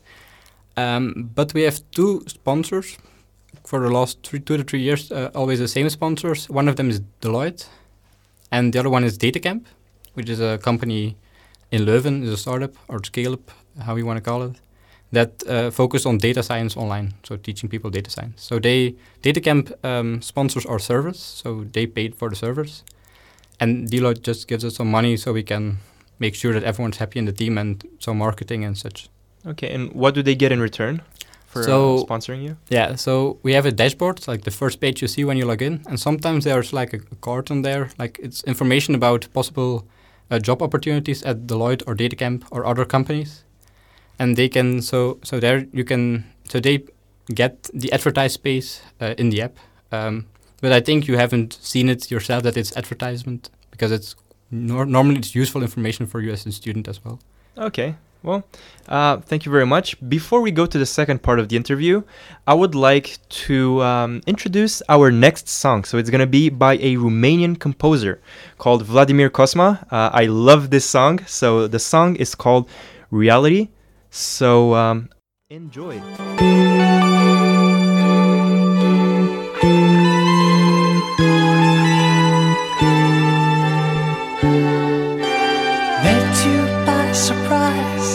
[0.75, 2.97] Um, but we have two sponsors
[3.65, 6.49] for the last three, two to three years, uh, always the same sponsors.
[6.49, 7.65] One of them is Deloitte,
[8.51, 9.63] and the other one is DataCamp,
[10.15, 11.15] which is a company
[11.71, 14.55] in Leuven, is a startup or scale up, how you want to call it,
[15.11, 18.43] that uh, focus on data science online, so teaching people data science.
[18.43, 22.83] So they DataCamp um, sponsors our servers, so they paid for the servers,
[23.59, 25.77] and Deloitte just gives us some money so we can
[26.19, 29.09] make sure that everyone's happy in the team and some marketing and such.
[29.45, 29.69] okay.
[29.73, 31.01] And what do they get in return
[31.45, 32.57] for uh, sponsoring you?
[32.69, 35.61] Yeah, so we have a dashboard, like the first page you see when you log
[35.61, 39.87] in, and sometimes there's like a, a card on there, like it's information about possible
[40.29, 43.43] uh, job opportunities at Deloitte or DataCamp or other companies,
[44.19, 46.83] and they can so so there you can so they
[47.33, 49.57] get the advertised space uh, in the app,
[49.91, 50.25] um,
[50.61, 54.15] but I think you haven't seen it yourself that it's advertisement because it's
[54.51, 57.19] nor- normally it's useful information for you as a student as well.
[57.57, 57.95] Okay.
[58.23, 58.43] Well,
[58.89, 59.95] uh, thank you very much.
[60.09, 62.01] Before we go to the second part of the interview,
[62.47, 65.83] I would like to um, introduce our next song.
[65.83, 68.19] So it's going to be by a Romanian composer
[68.57, 69.85] called Vladimir Cosma.
[69.91, 71.19] Uh, I love this song.
[71.27, 72.69] So the song is called
[73.11, 73.69] Reality.
[74.09, 75.09] So um,
[75.49, 76.01] enjoy.
[86.03, 88.09] met you by surprise.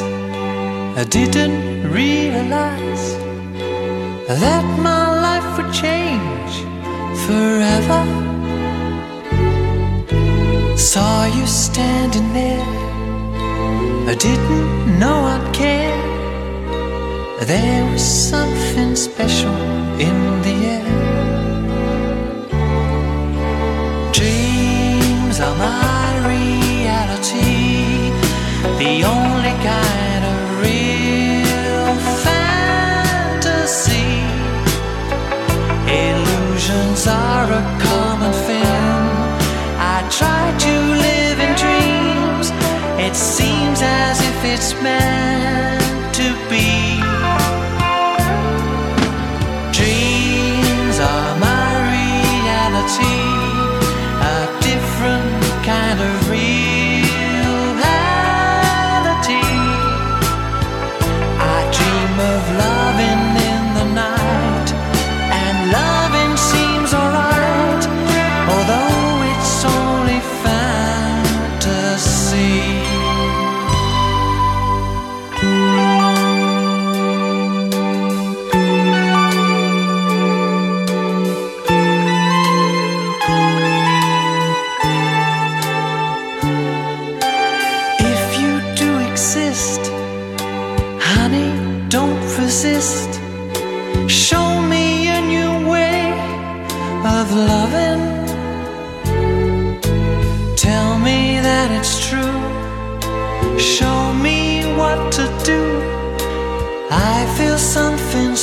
[1.00, 3.04] I didn't realize
[4.28, 6.54] that my life would change
[7.26, 8.02] forever.
[10.76, 12.91] Saw you standing there.
[14.12, 16.00] I didn't know I'd care.
[17.52, 19.56] There was something special
[20.08, 20.16] in
[20.46, 20.92] the air.
[24.12, 28.10] Dreams are my reality,
[28.82, 30.11] the only kind
[44.44, 46.91] it's meant to be.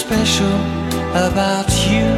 [0.10, 0.60] Special
[1.28, 2.10] about you.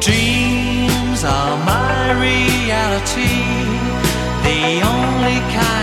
[0.00, 3.42] Dreams are my reality,
[4.46, 5.73] the only kind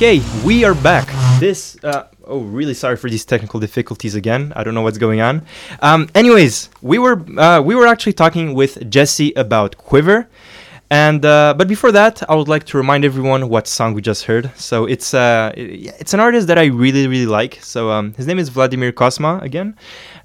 [0.00, 1.06] Okay, we are back.
[1.40, 4.50] This, uh, oh, really sorry for these technical difficulties again.
[4.56, 5.42] I don't know what's going on.
[5.82, 10.26] Um, anyways, we were uh, we were actually talking with Jesse about Quivr,
[10.88, 14.24] and uh, but before that, I would like to remind everyone what song we just
[14.24, 14.50] heard.
[14.56, 17.58] So it's uh, it's an artist that I really really like.
[17.60, 19.76] So um, his name is Vladimir Cosma again,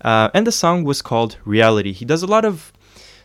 [0.06, 1.92] uh, and the song was called Reality.
[1.92, 2.72] He does a lot of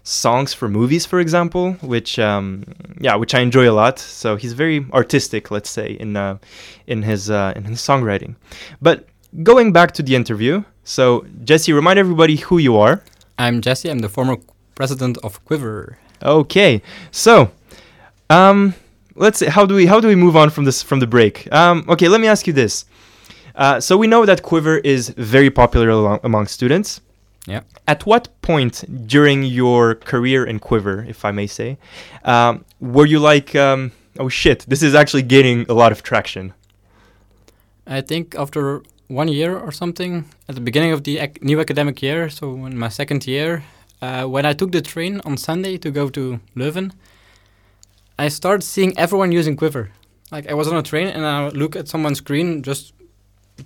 [0.03, 2.65] songs for movies, for example, which um,
[3.01, 3.99] yeah, which I enjoy a lot.
[3.99, 6.39] So he's very artistic, let's say, in uh,
[6.87, 8.37] in his uh, in his songwriting.
[8.81, 9.07] But
[9.43, 13.03] going back to the interview, so Jesse, remind everybody who you are.
[13.39, 13.91] I'm Jesse.
[13.91, 14.37] I'm the former
[14.75, 15.97] president of Quivr.
[16.23, 17.51] Okay, so
[18.29, 18.75] um,
[19.15, 19.47] let's see.
[19.47, 21.53] How do we how do we move on from this from the break?
[21.53, 22.85] Um, okay, let me ask you this.
[23.55, 27.01] Uh, so we know that Quivr is very popular alo- among students.
[27.51, 27.63] Yeah.
[27.89, 31.79] At what point during your career in Quivr, if I may say,
[32.25, 36.55] um, were you like, um, oh shit, this is actually gaining a lot of traction?
[37.89, 42.01] I think after one year or something, at the beginning of the ac- new academic
[42.01, 43.65] year, so in my second year,
[44.01, 46.93] uh, when I took the train on Sunday to go to Leuven,
[48.17, 49.89] I started seeing everyone using Quivr.
[50.31, 52.95] Like I was on a train and I look at someone's screen just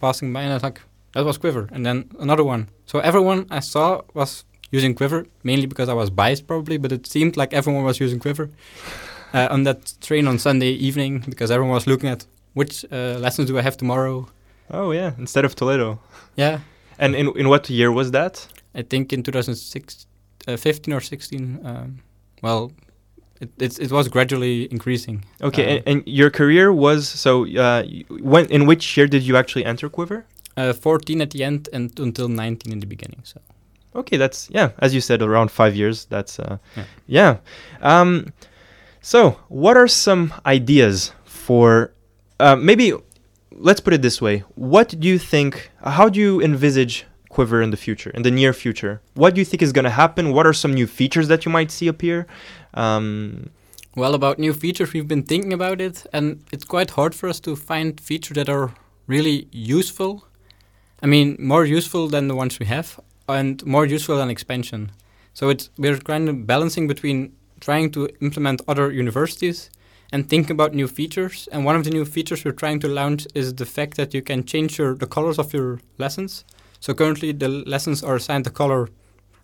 [0.00, 0.80] passing by, and I was like,
[1.14, 2.68] "That was Quivr," and then another one.
[2.86, 7.06] So everyone I saw was using Quivr, mainly because I was biased probably, but it
[7.06, 8.48] seemed like everyone was using Quivr
[9.34, 13.48] uh, on that train on Sunday evening because everyone was looking at which uh, lessons
[13.48, 14.26] do I have tomorrow.
[14.70, 15.98] Oh yeah, instead of Toledo.
[16.36, 16.58] Yeah,
[16.98, 18.48] And in in what year was that?
[18.74, 20.06] I think in 2006,
[20.48, 21.60] uh, 15 or 16.
[21.64, 21.98] Um,
[22.42, 22.72] well,
[23.40, 25.24] it, it it was gradually increasing.
[25.40, 27.42] Okay, Um, and, and your career was so.
[27.44, 30.22] Uh, y- when in which year did you actually enter Quivr?
[30.56, 33.20] Uh, 14 at the end and until 19 in the beginning.
[33.24, 33.40] So
[33.96, 36.06] Okay, that's yeah, as you said, around five years.
[36.06, 36.84] That's uh, Yeah.
[37.06, 37.36] yeah.
[37.80, 38.32] Um,
[39.00, 41.92] so what are some ideas for
[42.40, 42.92] uh, maybe?
[43.56, 45.70] Let's put it this way: What do you think?
[45.84, 49.00] How do you envisage Quivr in the future, in the near future?
[49.14, 50.32] What do you think is going to happen?
[50.32, 52.26] What are some new features that you might see appear?
[52.74, 53.50] Um,
[53.96, 57.38] Well, about new features, we've been thinking about it, and it's quite hard for us
[57.40, 58.74] to find features that are
[59.06, 60.24] really useful.
[61.04, 64.90] I mean, more useful than the ones we have, and more useful than expansion.
[65.34, 69.68] So it's we're kind of balancing between trying to implement other universities
[70.12, 71.46] and think about new features.
[71.52, 74.22] And one of the new features we're trying to launch is the fact that you
[74.22, 76.42] can change your the colors of your lessons.
[76.80, 78.88] So currently, the lessons are assigned a color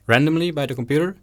[0.06, 1.14] randomly by the computer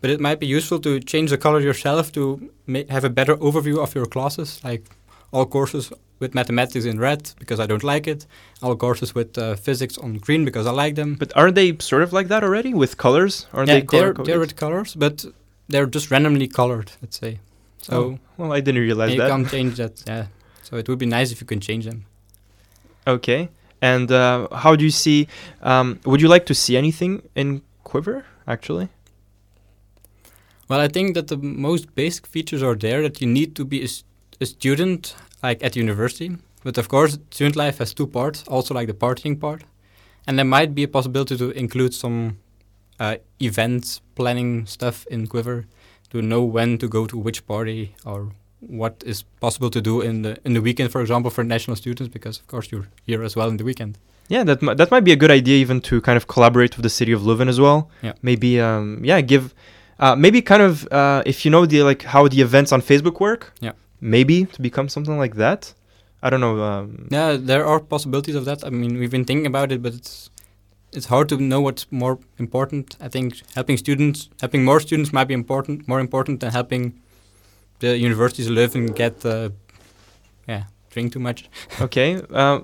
[0.00, 2.50] but it might be useful to change the color yourself to
[2.88, 4.84] have a better overview of your classes, like
[5.32, 8.26] all courses with mathematics in red because I don't like it,
[8.62, 11.14] all courses with uh, physics on green because I like them.
[11.14, 13.46] but aren't they sort of like that already with colors?
[13.52, 15.24] Aren't yeah, they they're, color they're with colors, but
[15.68, 17.38] they're just randomly colored, let's say.
[17.80, 19.30] So Oh, well, I didn't realize you that.
[19.30, 20.02] can't change that.
[20.06, 20.26] Yeah.
[20.62, 22.04] So it would be nice if you can change them.
[23.06, 23.48] Okay.
[23.80, 25.28] And uh, how do you see?
[25.62, 28.24] Um, would you like to see anything in Quivr?
[28.46, 28.88] Actually.
[30.68, 33.82] Well, I think that the most basic features are there that you need to be
[33.84, 33.88] a,
[34.40, 36.36] a student, like at university.
[36.64, 39.62] But of course, student life has two parts, also like the partying part.
[40.26, 42.38] And there might be a possibility to include some
[43.00, 45.64] uh, events planning stuff in Quivr
[46.10, 50.22] to know when to go to which party or what is possible to do in
[50.22, 53.36] the in the weekend, for example, for national students, because of course you're here as
[53.36, 53.96] well in the weekend.
[54.28, 56.82] Yeah, that mi- that might be a good idea, even to kind of collaborate with
[56.82, 57.88] the city of Leuven as well.
[58.02, 58.12] Yeah.
[58.20, 59.54] Maybe, um, yeah, give,
[60.00, 63.20] uh, maybe kind of, uh, if you know the like how the events on Facebook
[63.20, 63.52] work.
[63.60, 63.72] Yeah.
[64.00, 65.74] Maybe to become something like that.
[66.22, 66.62] I don't know.
[66.62, 68.64] Um, Yeah, there are possibilities of that.
[68.64, 70.30] I mean, we've been thinking about it, but it's
[70.92, 72.96] it's hard to know what's more important.
[73.00, 76.94] I think helping students, helping more students might be important, more important than helping
[77.80, 79.50] the universities live and get, uh,
[80.48, 81.48] yeah, drink too much.
[81.80, 82.20] okay.
[82.30, 82.60] Uh,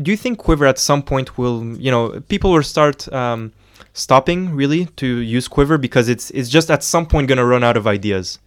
[0.00, 3.52] do you think Quivr at some point will, you know, people will start um,
[3.92, 7.62] stopping really to use Quivr because it's it's just at some point going to run
[7.62, 8.38] out of ideas.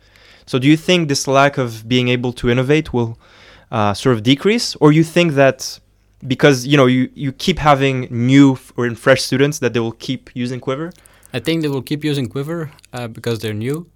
[0.46, 3.18] So do you think this lack of being able to innovate will
[3.72, 5.80] uh, sort of decrease, or you think that
[6.28, 9.80] because you know you you keep having new f- or in fresh students that they
[9.80, 10.94] will keep using Quivr?
[11.34, 13.88] I think they will keep using Quivr uh, because they're new.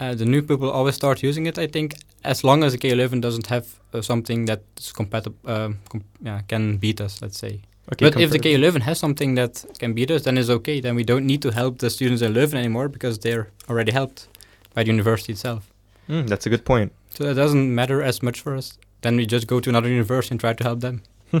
[0.00, 1.58] Uh, the new people always start using it.
[1.58, 5.78] I think as long as the KU Leuven doesn't have uh, something that's compatible, um,
[5.88, 7.22] com- yeah, can beat us.
[7.22, 7.60] Let's say.
[7.92, 10.50] Okay, but if the compare- KU Leuven has something that can beat us, then it's
[10.50, 10.80] okay.
[10.80, 14.26] Then we don't need to help the students in Leuven anymore because they're already helped
[14.74, 15.70] by the university itself.
[16.08, 16.92] Mm, that's a good point.
[17.10, 18.78] So that doesn't matter as much for us.
[19.02, 21.02] Then we just go to another university and try to help them.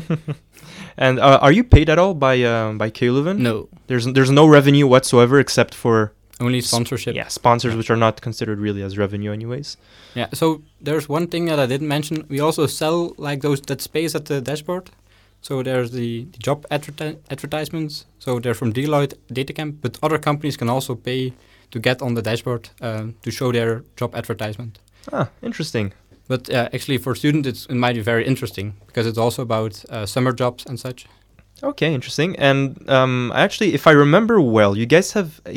[0.96, 3.38] And uh, are you paid at all by uh, by KU Leuven?
[3.38, 7.14] No, There's there's no revenue whatsoever except for Only sponsorship.
[7.16, 7.78] Yeah, sponsors Yeah.
[7.78, 9.76] which are not considered really as revenue, anyways.
[10.14, 10.28] Yeah.
[10.32, 12.24] So there's one thing that I didn't mention.
[12.28, 14.90] We also sell like those that space at the dashboard.
[15.42, 18.06] So there's the, the job adverti- advertisements.
[18.18, 21.32] So they're from Deloitte, Datacamp, but other companies can also pay
[21.74, 24.78] to get on the dashboard uh, to show their job advertisement.
[25.12, 25.92] Ah, interesting.
[26.28, 29.84] But uh, actually, for students, it's, it might be very interesting because it's also about
[29.90, 31.06] uh, summer jobs and such.
[31.62, 32.36] Okay, interesting.
[32.38, 35.50] And um, actually, if I remember well, you guys have uh,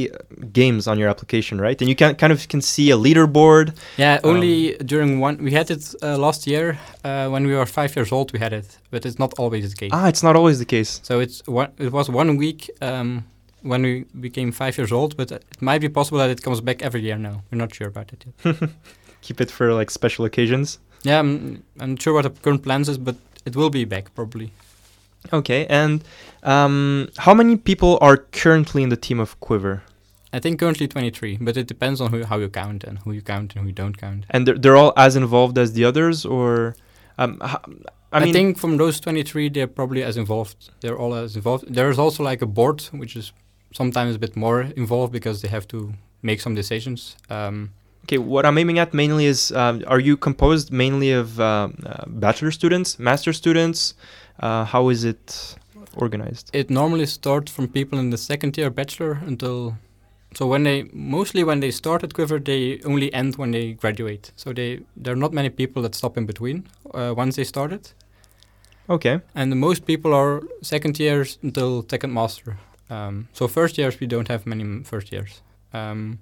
[0.52, 1.80] games on your application, right?
[1.82, 3.76] And you can kind of can see a leaderboard.
[3.98, 5.38] Yeah, only during one.
[5.38, 8.34] We had it uh, last year uh, when we were five years old.
[8.34, 9.92] We had it, but it's not always the case.
[9.94, 11.00] Ah, it's not always the case.
[11.04, 11.70] So it's one.
[11.78, 13.24] It was one week um,
[13.68, 16.82] when we became five years old, but it might be possible that it comes back
[16.82, 17.44] every year now.
[17.52, 18.70] We're not sure about it yet.
[19.22, 20.80] Keep it for like special occasions.
[21.04, 23.16] yeah, I'm, I'm not sure what the current plans is, but
[23.46, 24.52] it will be back probably.
[25.34, 26.04] Okay, and
[26.44, 29.82] um, how many people are currently in the team of Quivr?
[30.32, 33.22] I think currently 23, but it depends on who, how you count and who you
[33.22, 34.26] count and who you don't count.
[34.30, 36.76] And they're, they're all as involved as the others, or
[37.18, 37.58] um, I
[38.12, 40.70] I, mean, think from those 23, they're probably as involved.
[40.82, 41.66] They're all as involved.
[41.74, 43.34] There's also like a board, which is
[43.74, 47.16] sometimes a bit more involved because they have to make some decisions.
[47.30, 47.72] Um,
[48.06, 48.18] okay.
[48.18, 52.52] What I'm aiming at mainly is, um, are you composed mainly of um, uh, bachelor
[52.52, 53.94] students, master students?
[54.40, 55.56] Uh, how is it
[55.96, 56.50] organized?
[56.54, 59.76] it normally starts from people in the second year bachelor until.
[60.36, 64.32] So when they mostly when they start at Quivr, they only end when they graduate.
[64.36, 67.94] So they there are not many people that stop in between uh, once they started,
[68.90, 69.20] Okay.
[69.36, 72.58] and the most people are second years until second master.
[72.90, 75.42] Um, so first years we don't have many first years.
[75.74, 76.20] Um,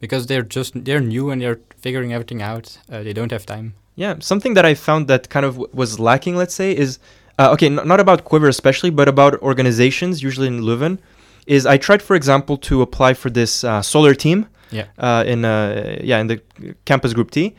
[0.00, 2.78] because they're just they're new and they're figuring everything out.
[2.90, 3.74] Uh, they don't have time.
[3.94, 6.98] Yeah, something that I found that kind of w- was lacking, let's say, is
[7.38, 10.98] uh, okay, n- not about Quivr especially, but about organizations, usually in Leuven,
[11.46, 14.86] is I tried, for example, to apply for this uh, solar team Yeah.
[14.98, 16.40] uh, in uh, yeah in the
[16.84, 17.54] campus group T,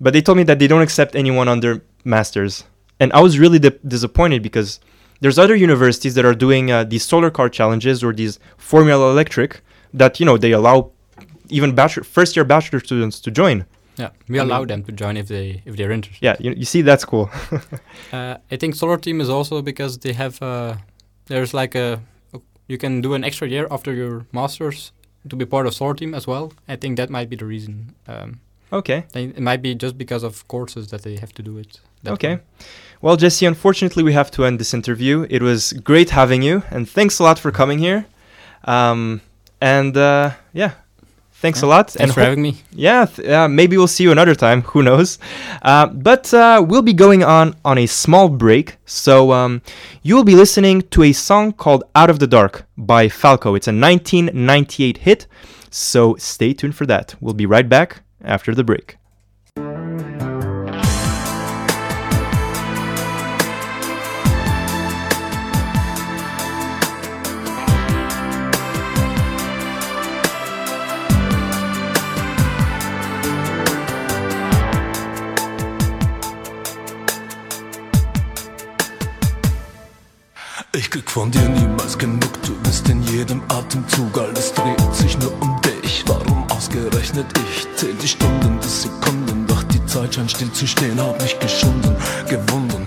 [0.00, 2.64] but they told me that they don't accept anyone under masters,
[2.98, 4.80] and I was really di- disappointed because
[5.20, 9.60] there's other universities that are doing uh, these solar car challenges or these Formula Electric
[9.94, 10.90] that you know they allow
[11.48, 13.64] even bachelor first year bachelor students to join.
[13.96, 16.24] Yeah, we I allow mean- them to join if they if they're interested.
[16.24, 17.30] Yeah, you, you see that's cool.
[18.12, 20.76] Uh, I think Solar Team is also because they have uh,
[21.26, 22.00] there's like a
[22.68, 24.92] you can do an extra year after your masters
[25.28, 26.52] to be part of Solar Team as well.
[26.68, 27.94] I think that might be the reason.
[28.06, 28.40] Um,
[28.72, 29.04] okay.
[29.14, 31.80] it might be just because of courses that they have to do it.
[32.06, 32.36] Okay.
[32.36, 32.40] way.
[33.00, 35.26] Well, Jesse, unfortunately, we have to end this interview.
[35.30, 38.06] It was great having you, and thanks a lot for coming here.
[38.64, 39.20] Um,
[39.60, 40.72] and uh, yeah,
[41.34, 41.90] thanks a lot.
[41.92, 42.56] Thanks and for hope- having me.
[42.72, 44.62] yeah, th- uh, maybe we'll see you another time.
[44.62, 45.18] Who knows?
[45.62, 48.76] Uh, but uh, we'll be going on on a small break.
[48.84, 49.62] So um,
[50.02, 53.54] you will be listening to a song called "Out of the Dark" by Falco.
[53.54, 55.26] It's a 1998 hit.
[55.70, 57.14] So stay tuned for that.
[57.20, 58.96] We'll be right back after the break.
[80.76, 85.32] Ich krieg von dir niemals genug, du bist in jedem Atemzug, alles dreht sich nur
[85.40, 86.04] um dich.
[86.06, 87.66] Warum ausgerechnet ich?
[87.74, 91.96] Zähl die Stunden bis Sekunden, doch die Zeit scheint still zu stehen, hat mich geschunden,
[92.28, 92.86] gewunden.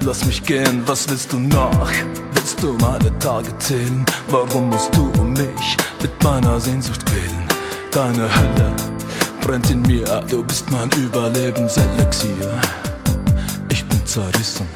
[0.00, 1.88] Lass mich gehen, was willst du noch?
[2.32, 4.04] Willst du meine Tage zählen?
[4.28, 5.04] Warum musst du
[5.34, 7.44] mich mit meiner Sehnsucht quälen?
[7.92, 8.72] Deine Hölle
[9.40, 12.60] brennt in mir, du bist mein Überlebenselixier.
[13.70, 14.66] Ich bin zerrissen.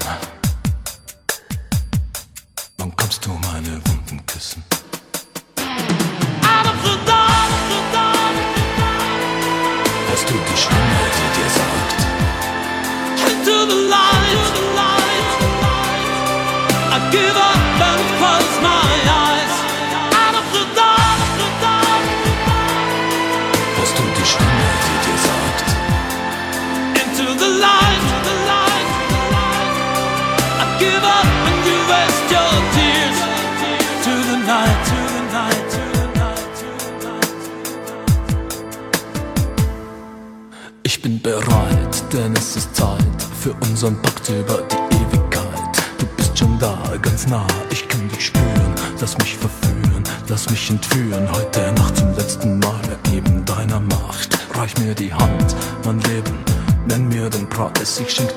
[57.99, 58.28] 30 schon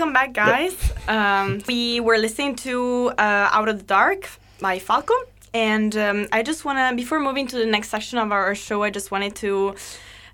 [0.00, 0.94] Welcome back, guys.
[1.08, 5.12] Um, we were listening to uh, Out of the Dark by Falco.
[5.52, 8.82] And um, I just want to, before moving to the next section of our show,
[8.82, 9.74] I just wanted to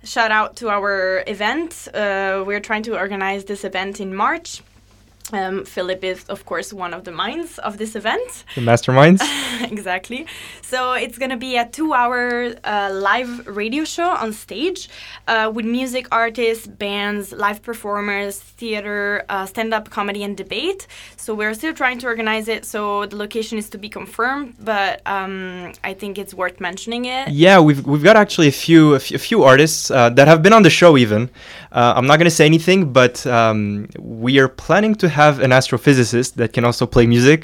[0.05, 1.89] shout out to our event.
[1.93, 4.63] Uh, we're trying to organize this event in March.
[5.33, 8.45] Um, Philip is, of course, one of the minds of this event.
[8.55, 9.21] The masterminds.
[9.71, 10.27] exactly.
[10.63, 14.89] So it's gonna be a two-hour uh, live radio show on stage
[15.27, 20.87] uh, with music artists, bands, live performers, theater, uh, stand-up comedy, and debate.
[21.17, 22.65] So we're still trying to organize it.
[22.65, 27.29] So the location is to be confirmed, but um, I think it's worth mentioning it.
[27.29, 30.43] Yeah, we've we've got actually a few a few, a few artists uh, that have
[30.43, 30.97] been on the show.
[30.97, 31.31] Even
[31.73, 35.51] uh, I'm not going to say anything, but um, we are planning to have an
[35.51, 37.41] astrophysicist that can also play music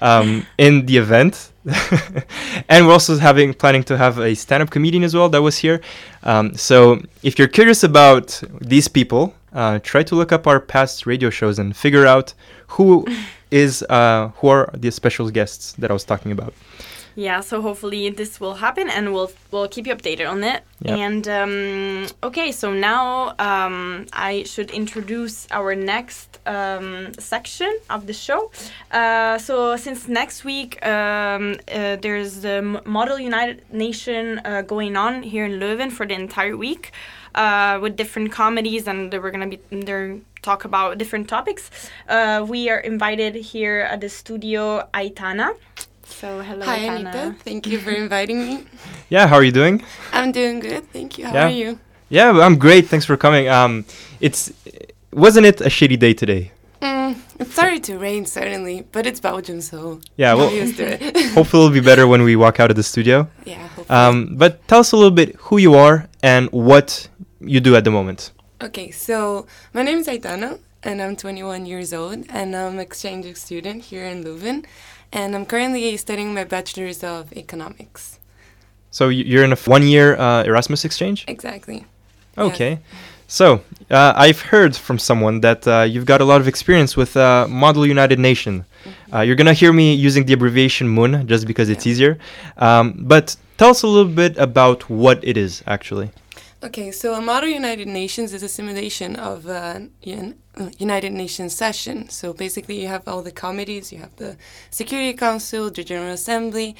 [0.00, 1.34] um, in the event.
[2.68, 5.80] and we're also having planning to have a stand-up comedian as well that was here.
[6.24, 8.42] Um, so if you're curious about
[8.72, 12.34] these people, uh, try to look up our past radio shows and figure out
[12.74, 13.06] who
[13.50, 16.52] is uh, who are the special guests that I was talking about.
[17.14, 20.62] Yeah, so hopefully this will happen, and we'll we'll keep you updated on it.
[20.82, 20.98] Yep.
[20.98, 28.12] And um, okay, so now um, I should introduce our next um, section of the
[28.12, 28.50] show.
[28.90, 35.22] Uh, so since next week um, uh, there's the Model United Nation uh, going on
[35.22, 36.92] here in Leuven for the entire week.
[37.34, 41.70] Uh, with different comedies, and we're gonna be there talk about different topics.
[42.06, 45.54] Uh, we are invited here at the studio Aitana.
[46.04, 46.76] So hello, Hi.
[46.78, 47.34] Anita.
[47.44, 48.64] Thank you for inviting me.
[49.08, 49.82] Yeah, how are you doing?
[50.12, 50.90] I'm doing good.
[50.92, 51.26] Thank you.
[51.26, 51.46] How Yeah.
[51.46, 51.78] are you?
[52.08, 52.88] Yeah, I'm great.
[52.88, 53.46] Thanks for coming.
[53.48, 53.84] Um,
[54.20, 54.50] it's
[55.12, 56.50] wasn't it a shitty day today?
[56.80, 61.16] Mm, it started to rain, certainly, but it's Belgium, so Yeah, well, used to it.
[61.34, 63.28] hopefully it'll be better when we walk out of the studio.
[63.44, 63.98] yeah, hopefully.
[63.98, 67.08] Um, but tell us a little bit who you are and what
[67.40, 68.32] you do at the moment.
[68.62, 73.82] Okay, so my name is Aitana, and I'm 21 years old, and I'm exchange student
[73.84, 74.64] here in Leuven,
[75.12, 78.18] and I'm currently studying my bachelor's of economics.
[78.90, 81.24] So you're in a one-year uh, Erasmus exchange.
[81.26, 81.86] Exactly.
[82.36, 82.80] Okay.
[83.26, 87.16] So uh, I've heard from someone that uh, you've got a lot of experience with
[87.16, 88.66] uh, Model United Nation.
[89.12, 92.18] Uh, you're gonna hear me using the abbreviation MUN just because it's easier.
[92.58, 96.10] Um, but tell us a little bit about what it is actually.
[96.64, 102.08] Okay, so a Model United Nations is a simulation of a uh, United Nations session.
[102.08, 104.36] So basically, you have all the committees, you have the
[104.70, 106.76] Security Council, the General Assembly,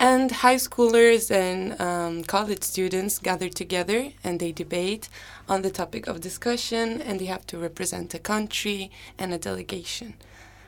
[0.00, 5.08] and high schoolers and um, college students gather together and they debate
[5.48, 10.14] on the topic of discussion, and they have to represent a country and a delegation.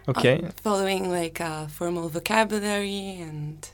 [0.07, 0.41] Okay.
[0.41, 3.71] um, following like a formal vocabulary and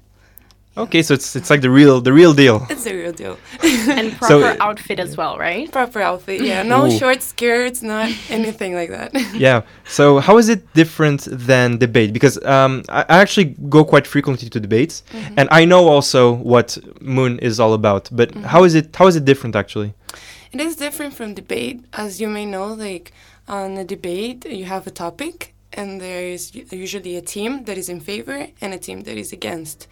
[0.79, 2.65] Okay, so it's it's like the real the real deal.
[2.71, 3.37] it's the real deal.
[3.63, 5.71] and So- proper outfit as well, right?
[5.73, 6.63] Proper outfit, yeah.
[6.63, 6.99] No Ooh.
[6.99, 9.11] short skirts, not anything like that.
[9.35, 9.63] yeah.
[9.85, 12.13] So how is it different than debate?
[12.13, 15.35] Because um, I, I actually go quite frequently to debates, mm-hmm.
[15.37, 18.09] and I know also what MUN is all about.
[18.13, 18.45] But mm-hmm.
[18.45, 19.95] how is it how is it different actually?
[20.53, 22.67] It is different from debate, as you may know.
[22.69, 23.13] Like
[23.49, 27.89] on a debate, you have a topic, and there is usually a team that is
[27.89, 29.89] in favor and a team that is against.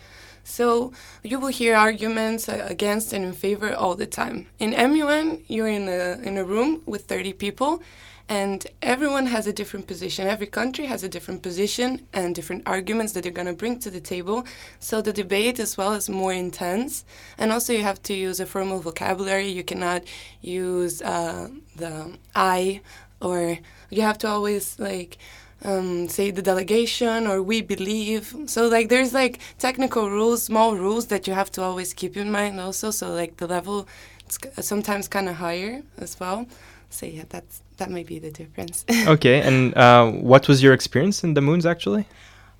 [0.46, 0.92] So
[1.24, 4.46] you will hear arguments against and in favor all the time.
[4.60, 7.82] In MUN, you're in a in a room with 30 people,
[8.28, 10.28] and everyone has a different position.
[10.28, 13.90] Every country has a different position and different arguments that they're going to bring to
[13.90, 14.46] the table.
[14.78, 17.04] So the debate as well is more intense.
[17.38, 19.48] And also, you have to use a formal vocabulary.
[19.48, 20.04] You cannot
[20.42, 22.82] use uh, the I,
[23.20, 23.58] or
[23.90, 25.18] you have to always like.
[25.66, 28.24] Um, say the delegation or we believe.
[28.46, 32.30] So like there's like technical rules small rules that you have to always keep in
[32.30, 32.90] mind also.
[32.92, 33.88] So like the level
[34.26, 36.46] it's sometimes kind of higher as well.
[36.90, 38.84] So yeah that's that may be the difference.
[39.14, 42.04] Okay, and uh, what was your experience in the MUNs actually?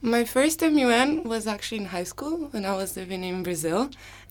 [0.02, 3.80] My first MUN was actually in high school when I was living in Brazil,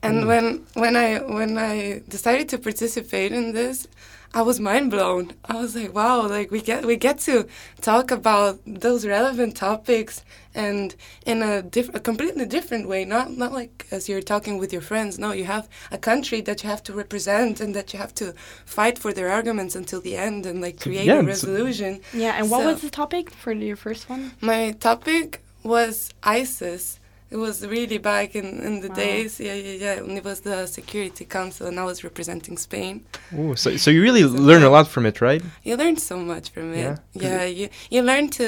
[0.03, 0.27] and Mm.
[0.31, 0.45] when
[0.83, 3.87] when I when I decided to participate in this,
[4.33, 5.31] I was mind blown.
[5.45, 7.47] I was like, wow, like we get we get to
[7.81, 10.23] talk about those relevant topics
[10.53, 10.95] and
[11.25, 13.05] in a diff- a completely different way.
[13.05, 15.17] Not not like as you're talking with your friends.
[15.17, 18.33] No, you have a country that you have to represent and that you have to
[18.65, 22.01] fight for their arguments until the end and like create yeah, a resolution.
[22.13, 24.31] Yeah, and what So- was the topic for your first one?
[24.41, 26.99] my topic was ISIS.
[27.35, 28.95] It was really back in, in the Wow.
[29.05, 30.03] days, yeah, yeah, yeah.
[30.07, 32.95] And it was the Security Council, and I was representing Spain.
[33.37, 35.43] Ooh, so so you really learn a lot from it, right?
[35.67, 36.79] You learn so much from it.
[36.79, 36.95] Yeah?
[37.25, 38.45] Yeah, you you learn to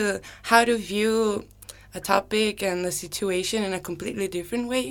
[0.51, 1.43] how to view
[1.93, 4.85] a topic and a situation in a completely different way.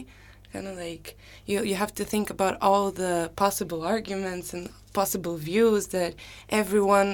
[0.53, 1.07] Kind of like
[1.51, 6.13] you you have to think about all the possible arguments and possible views that
[6.51, 7.11] everyone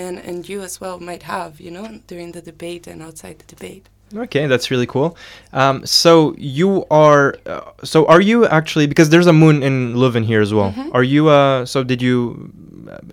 [0.00, 3.48] and and you as well might have, you know, during the debate and outside the
[3.56, 3.86] debate.
[4.16, 5.16] Okay, that's really cool.
[5.52, 10.24] Um, so you are, uh, so are you actually because there's a MUN in Leuven
[10.24, 10.72] here as well.
[10.72, 10.90] Mhm.
[10.94, 11.28] Are you?
[11.28, 12.50] Uh, so did you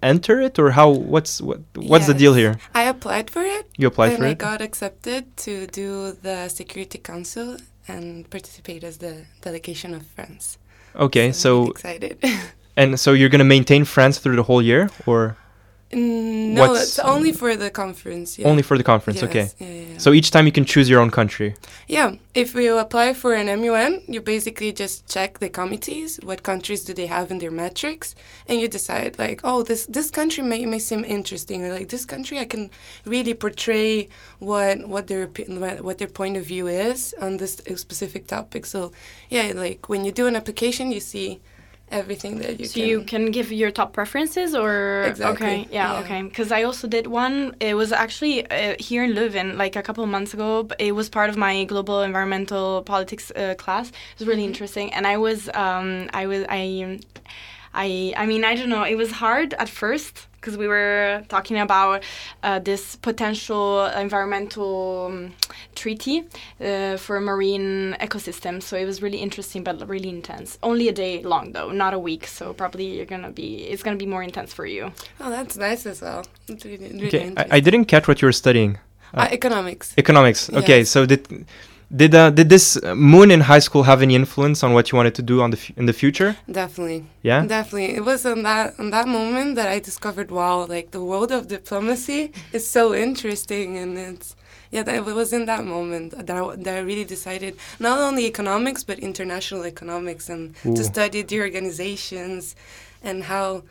[0.03, 0.89] enter it or how?
[0.89, 1.59] What's what?
[1.75, 2.57] What's the deal here?
[2.75, 3.65] I applied for it.
[3.77, 4.31] You applied for I it?
[4.31, 10.57] I got accepted to do the Security Council and participate as the delegation of France.
[10.95, 12.17] Okay, I'm so excited.
[12.77, 15.35] and so you're gonna maintain France through the whole year or
[15.93, 18.37] no, What's- it's only for the conference.
[18.39, 18.47] Yeah.
[18.47, 19.21] only for the conference?
[19.21, 19.47] Yes, Okay.
[19.59, 19.97] Yeah, yeah.
[19.97, 21.55] So each time you can choose your own country.
[21.87, 26.83] Yeah, if you apply for an MUN, you basically just check the committees, what countries
[26.83, 28.15] do they have in their metrics,
[28.47, 32.05] and you decide like, oh, this this country may, may seem interesting, or like this
[32.05, 32.69] country I can
[33.05, 34.07] really portray
[34.39, 35.27] what what their
[35.87, 38.65] what their point of view is on this specific topic.
[38.65, 38.91] So
[39.29, 41.39] yeah, like when you do an application, you see
[41.91, 42.89] everything that you so can.
[42.89, 43.31] you can.
[43.31, 45.03] give your top preferences or?
[45.03, 45.99] Exactly, okay yeah, yeah.
[46.01, 46.21] okay.
[46.21, 50.03] Because i also did one it was actually uh, here in leuven like a couple
[50.03, 53.89] of months ago but it was part of my global environmental politics uh, class.
[53.89, 56.99] It was really interesting and i was um i was i
[57.73, 61.59] i i mean i don't know it was hard at first because we were talking
[61.59, 62.03] about
[62.41, 65.33] uh, this potential environmental um,
[65.75, 66.23] treaty
[66.59, 68.63] uh, for marine ecosystems.
[68.63, 70.57] So it was really interesting, but really intense.
[70.63, 72.25] Only a day long, though, not a week.
[72.27, 74.91] So probably you're gonna be it's gonna be more intense for you.
[75.19, 76.25] oh, that's nice as well.
[76.49, 77.57] Really, really Okay, I.
[77.57, 78.77] I didn't catch what you were studying.
[79.13, 79.93] Uh, economics.
[79.97, 80.49] Economics.
[80.49, 80.89] Okay, Yes.
[80.89, 81.45] so did
[81.95, 85.15] did uh, did this MUN in high school have any influence on what you wanted
[85.15, 86.37] to do on the f- in the future?
[86.49, 87.05] Definitely.
[87.21, 87.45] Yeah?
[87.45, 87.95] Definitely.
[87.95, 91.47] It was on that on that moment that I discovered wow, like the world of
[91.47, 94.35] diplomacy is so interesting and it's
[94.71, 98.25] yeah, that it was in that moment that I, that I really decided not only
[98.25, 100.75] economics but international economics and Ooh.
[100.75, 102.55] to study the organizations
[103.03, 103.63] and how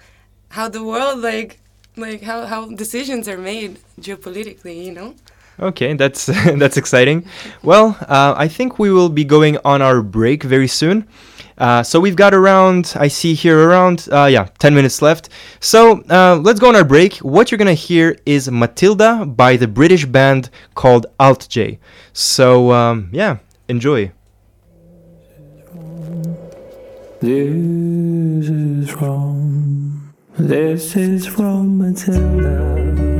[0.50, 1.58] how the world like
[1.96, 5.14] like how, how decisions are made geopolitically, you know?
[5.60, 7.26] Okay, that's that's exciting.
[7.62, 11.06] Well, uh, I think we will be going on our break very soon.
[11.58, 15.28] Uh, so we've got around, I see here around, uh, yeah, 10 minutes left.
[15.60, 17.16] So uh, let's go on our break.
[17.16, 21.78] What you're gonna hear is Matilda by the British band called Alt J.
[22.14, 23.36] So um, yeah,
[23.68, 24.10] enjoy.
[27.20, 33.19] This is from, this is from Matilda.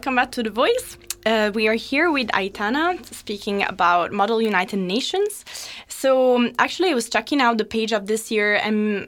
[0.00, 0.96] Welcome back to The Voice.
[1.26, 5.44] Uh, we are here with Aitana speaking about Model United Nations.
[5.88, 9.04] So, um, actually, I was checking out the page of this year um,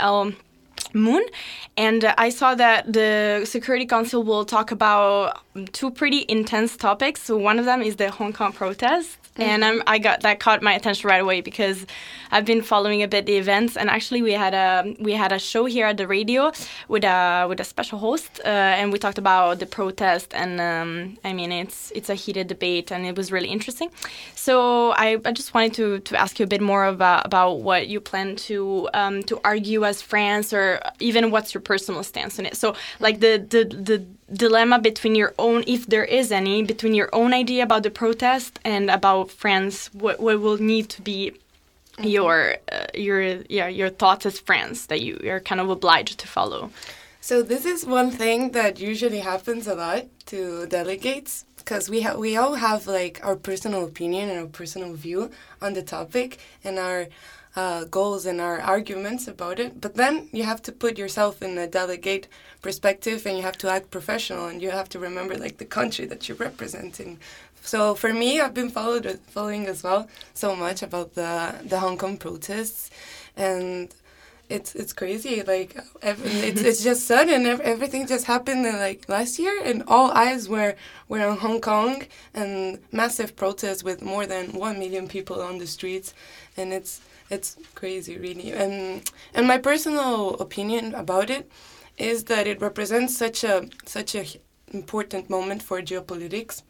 [0.00, 0.36] um,
[0.94, 1.22] MUN,
[1.76, 7.22] and uh, I saw that the Security Council will talk about two pretty intense topics.
[7.22, 9.18] So, one of them is the Hong Kong protest.
[9.36, 11.86] And um, I got that caught my attention right away because
[12.30, 15.38] I've been following a bit the events, and actually we had a we had a
[15.38, 16.52] show here at the radio
[16.88, 21.18] with a with a special host, uh, and we talked about the protest, and um,
[21.24, 23.90] I mean it's it's a heated debate, and it was really interesting.
[24.34, 27.88] So I, I just wanted to, to ask you a bit more about about what
[27.88, 32.46] you plan to um, to argue as France, or even what's your personal stance on
[32.46, 32.56] it.
[32.56, 37.08] So like the the the dilemma between your own, if there is any, between your
[37.12, 41.32] own idea about the protest and about France, what, what will need to be
[42.02, 46.26] your uh, your yeah your thoughts as France that you you're kind of obliged to
[46.26, 46.70] follow.
[47.20, 52.16] So this is one thing that usually happens a lot to delegates because we ha-
[52.16, 55.30] we all have like our personal opinion and our personal view
[55.62, 57.06] on the topic and our
[57.56, 59.80] uh, goals and our arguments about it.
[59.80, 62.26] But then you have to put yourself in a delegate
[62.62, 66.06] perspective and you have to act professional and you have to remember like the country
[66.06, 67.18] that you're representing.
[67.62, 71.96] So for me, I've been followed following as well so much about the the Hong
[71.96, 72.90] Kong protests
[73.36, 73.94] and
[74.48, 75.42] it's it's crazy.
[75.42, 77.46] Like ev- it's it's just sudden.
[77.46, 80.74] Everything just happened in, like last year, and all eyes were
[81.08, 85.66] were on Hong Kong and massive protests with more than one million people on the
[85.66, 86.12] streets,
[86.56, 87.00] and it's
[87.34, 88.48] it's crazy, really.
[88.62, 88.76] And
[89.34, 91.44] and my personal opinion about it
[91.96, 94.24] is that it represents such a such a
[94.72, 96.62] important moment for geopolitics,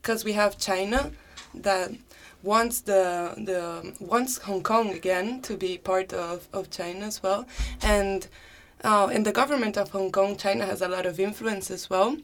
[0.00, 1.10] because we have China
[1.54, 1.88] that
[2.42, 3.60] wants the the
[4.00, 7.46] wants Hong Kong again to be part of, of China as well,
[7.82, 8.26] and
[8.84, 12.16] uh, in the government of Hong Kong, China has a lot of influence as well.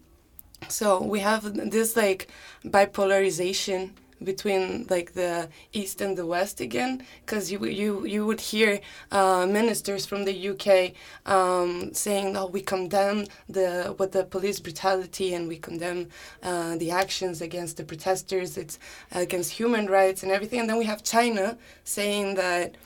[0.69, 2.27] So we have this like
[2.65, 3.91] bipolarization
[4.23, 8.81] between like the east and the west again because you you you would hear
[9.13, 10.93] uh, ministers from the UK
[11.27, 16.09] um, saying oh we condemn the what the police brutality and we condemn
[16.43, 18.57] uh, the actions against the protesters.
[18.57, 18.79] It's
[19.13, 20.61] against human rights and everything.
[20.61, 22.77] And then we have China saying that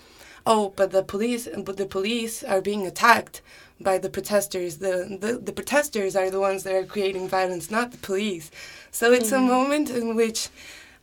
[0.47, 3.43] oh but the police but the police are being attacked
[3.81, 4.79] by the protesters.
[4.79, 8.51] The, the the protesters are the ones that are creating violence not the police.
[8.91, 10.49] So it's a moment in which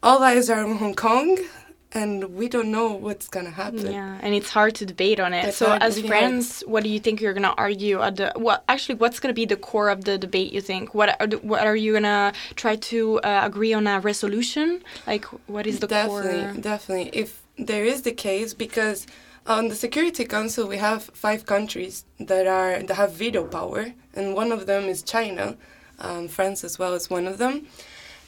[0.02, 1.38] all eyes are on Hong Kong,
[1.91, 3.91] and we don't know what's gonna happen.
[3.91, 5.54] Yeah, and it's hard to debate on it.
[5.54, 8.32] So, hard- as really friends, what do you think you're gonna argue at the?
[8.36, 10.54] What actually, what's gonna be the core of the debate?
[10.54, 10.93] You think?
[10.93, 14.84] What are what are you gonna try to uh, agree on a resolution?
[15.08, 16.54] Like, what is the definitely, core?
[16.62, 17.10] definitely.
[17.14, 19.06] If there is the case, because
[19.47, 24.36] on the Security Council we have five countries that are that have veto power, and
[24.36, 25.58] one of them is China.
[26.02, 27.68] Um, France as well is one of them.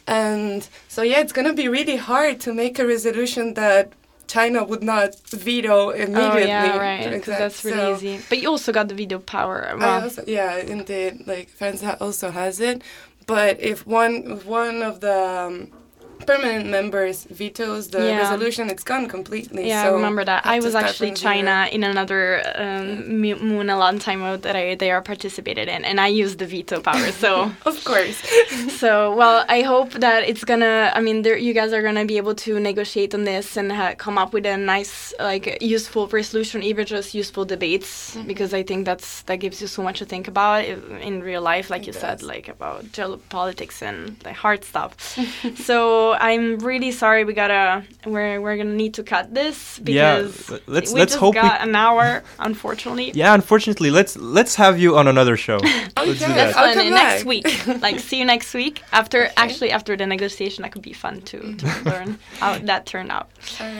[0.08, 3.94] And so yeah, it's gonna be really hard to make a resolution that
[4.28, 6.44] China would not veto immediately.
[6.44, 7.04] Oh yeah, right.
[7.04, 8.20] 'cause Exact- that's really so- easy.
[8.30, 9.76] But you also got the veto power.
[9.78, 11.28] Well, also, yeah, indeed.
[11.28, 12.82] Like France also has it,
[13.28, 15.68] but if one one of the um,
[16.26, 18.20] permanent members vetoes the Yeah.
[18.24, 19.68] resolution, it's gone completely.
[19.68, 20.46] yeah, so I remember that.
[20.46, 21.12] I was actually.
[21.12, 25.84] China in another um, MUN a long time ago that I they are participated in,
[25.86, 27.12] and I used the veto power.
[27.12, 28.18] So Of course.
[28.82, 30.92] so well, I hope that it's gonna.
[30.96, 33.96] I mean, there, you guys are gonna be able to negotiate on this and ha-
[33.98, 38.86] come up with a nice, like, useful resolution, even just useful debates, because I think
[38.86, 41.94] that's that gives you so much to think about in real life, like It you
[41.94, 44.96] said, like about geopolitics and the hard stuff.
[45.56, 47.24] so So I'm really sorry.
[47.24, 51.20] We gotta we're we're gonna need to cut this because l- let's- we let's just
[51.20, 53.12] hope we- got an hour, unfortunately.
[53.22, 55.58] Yeah, unfortunately, let's let's have you on another show.
[55.98, 56.76] let's do That's that.
[56.76, 56.90] fun.
[56.90, 57.48] Next week,
[57.82, 58.82] like see you next week.
[58.92, 63.12] After actually after the negotiation, that could be fun to to learn how that turned
[63.12, 63.30] out.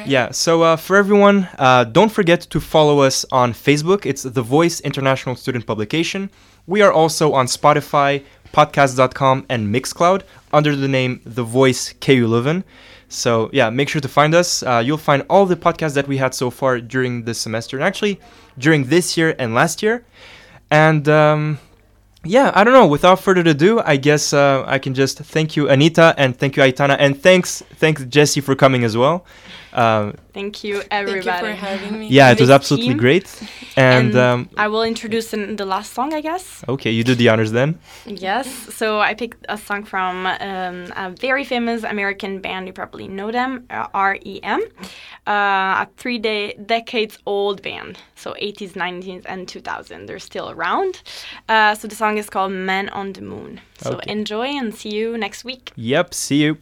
[0.06, 4.06] Yeah, so uh, for everyone, uh, don't forget to follow us on Facebook.
[4.06, 6.30] It's The Voice International Student Publication.
[6.68, 10.24] We are also on Spotify, podcast.com, and Mixcloud
[10.54, 12.64] under the name The Voice KU Leuven.
[13.10, 14.64] So, yeah, make sure to find us.
[14.64, 17.84] Uh, you'll find all the podcasts that we had so far during this semester, and
[17.84, 18.20] actually
[18.58, 20.06] during this year and last year.
[20.70, 21.60] And um,
[22.24, 22.88] yeah, I don't know.
[22.88, 26.64] Without further ado, I guess uh, I can just thank you, Anita, and thank you,
[26.64, 29.26] Aitana, and thanks, thanks Jesse for coming as well.
[29.74, 31.48] Um, Thank you, Thank you everybody.
[31.48, 32.08] for having me.
[32.10, 32.98] yeah, it was absolutely team.
[32.98, 33.28] great.
[33.78, 36.64] And, And um, I will introduce in the last song, I guess.
[36.68, 37.80] okay, you do the honors then.
[38.06, 38.48] Yes.
[38.74, 42.68] So I picked a song from um, a very famous American band.
[42.68, 44.62] You probably know them, uh, REM,
[45.28, 47.98] uh, a three day decades old band.
[48.16, 50.06] So 80s, 90s, and 2000.
[50.06, 51.02] They're still around.
[51.50, 54.12] Uh, so the song is called "Man on the Moon." So Okay.
[54.12, 55.72] enjoy and see you next week.
[55.76, 56.58] Yep, see you.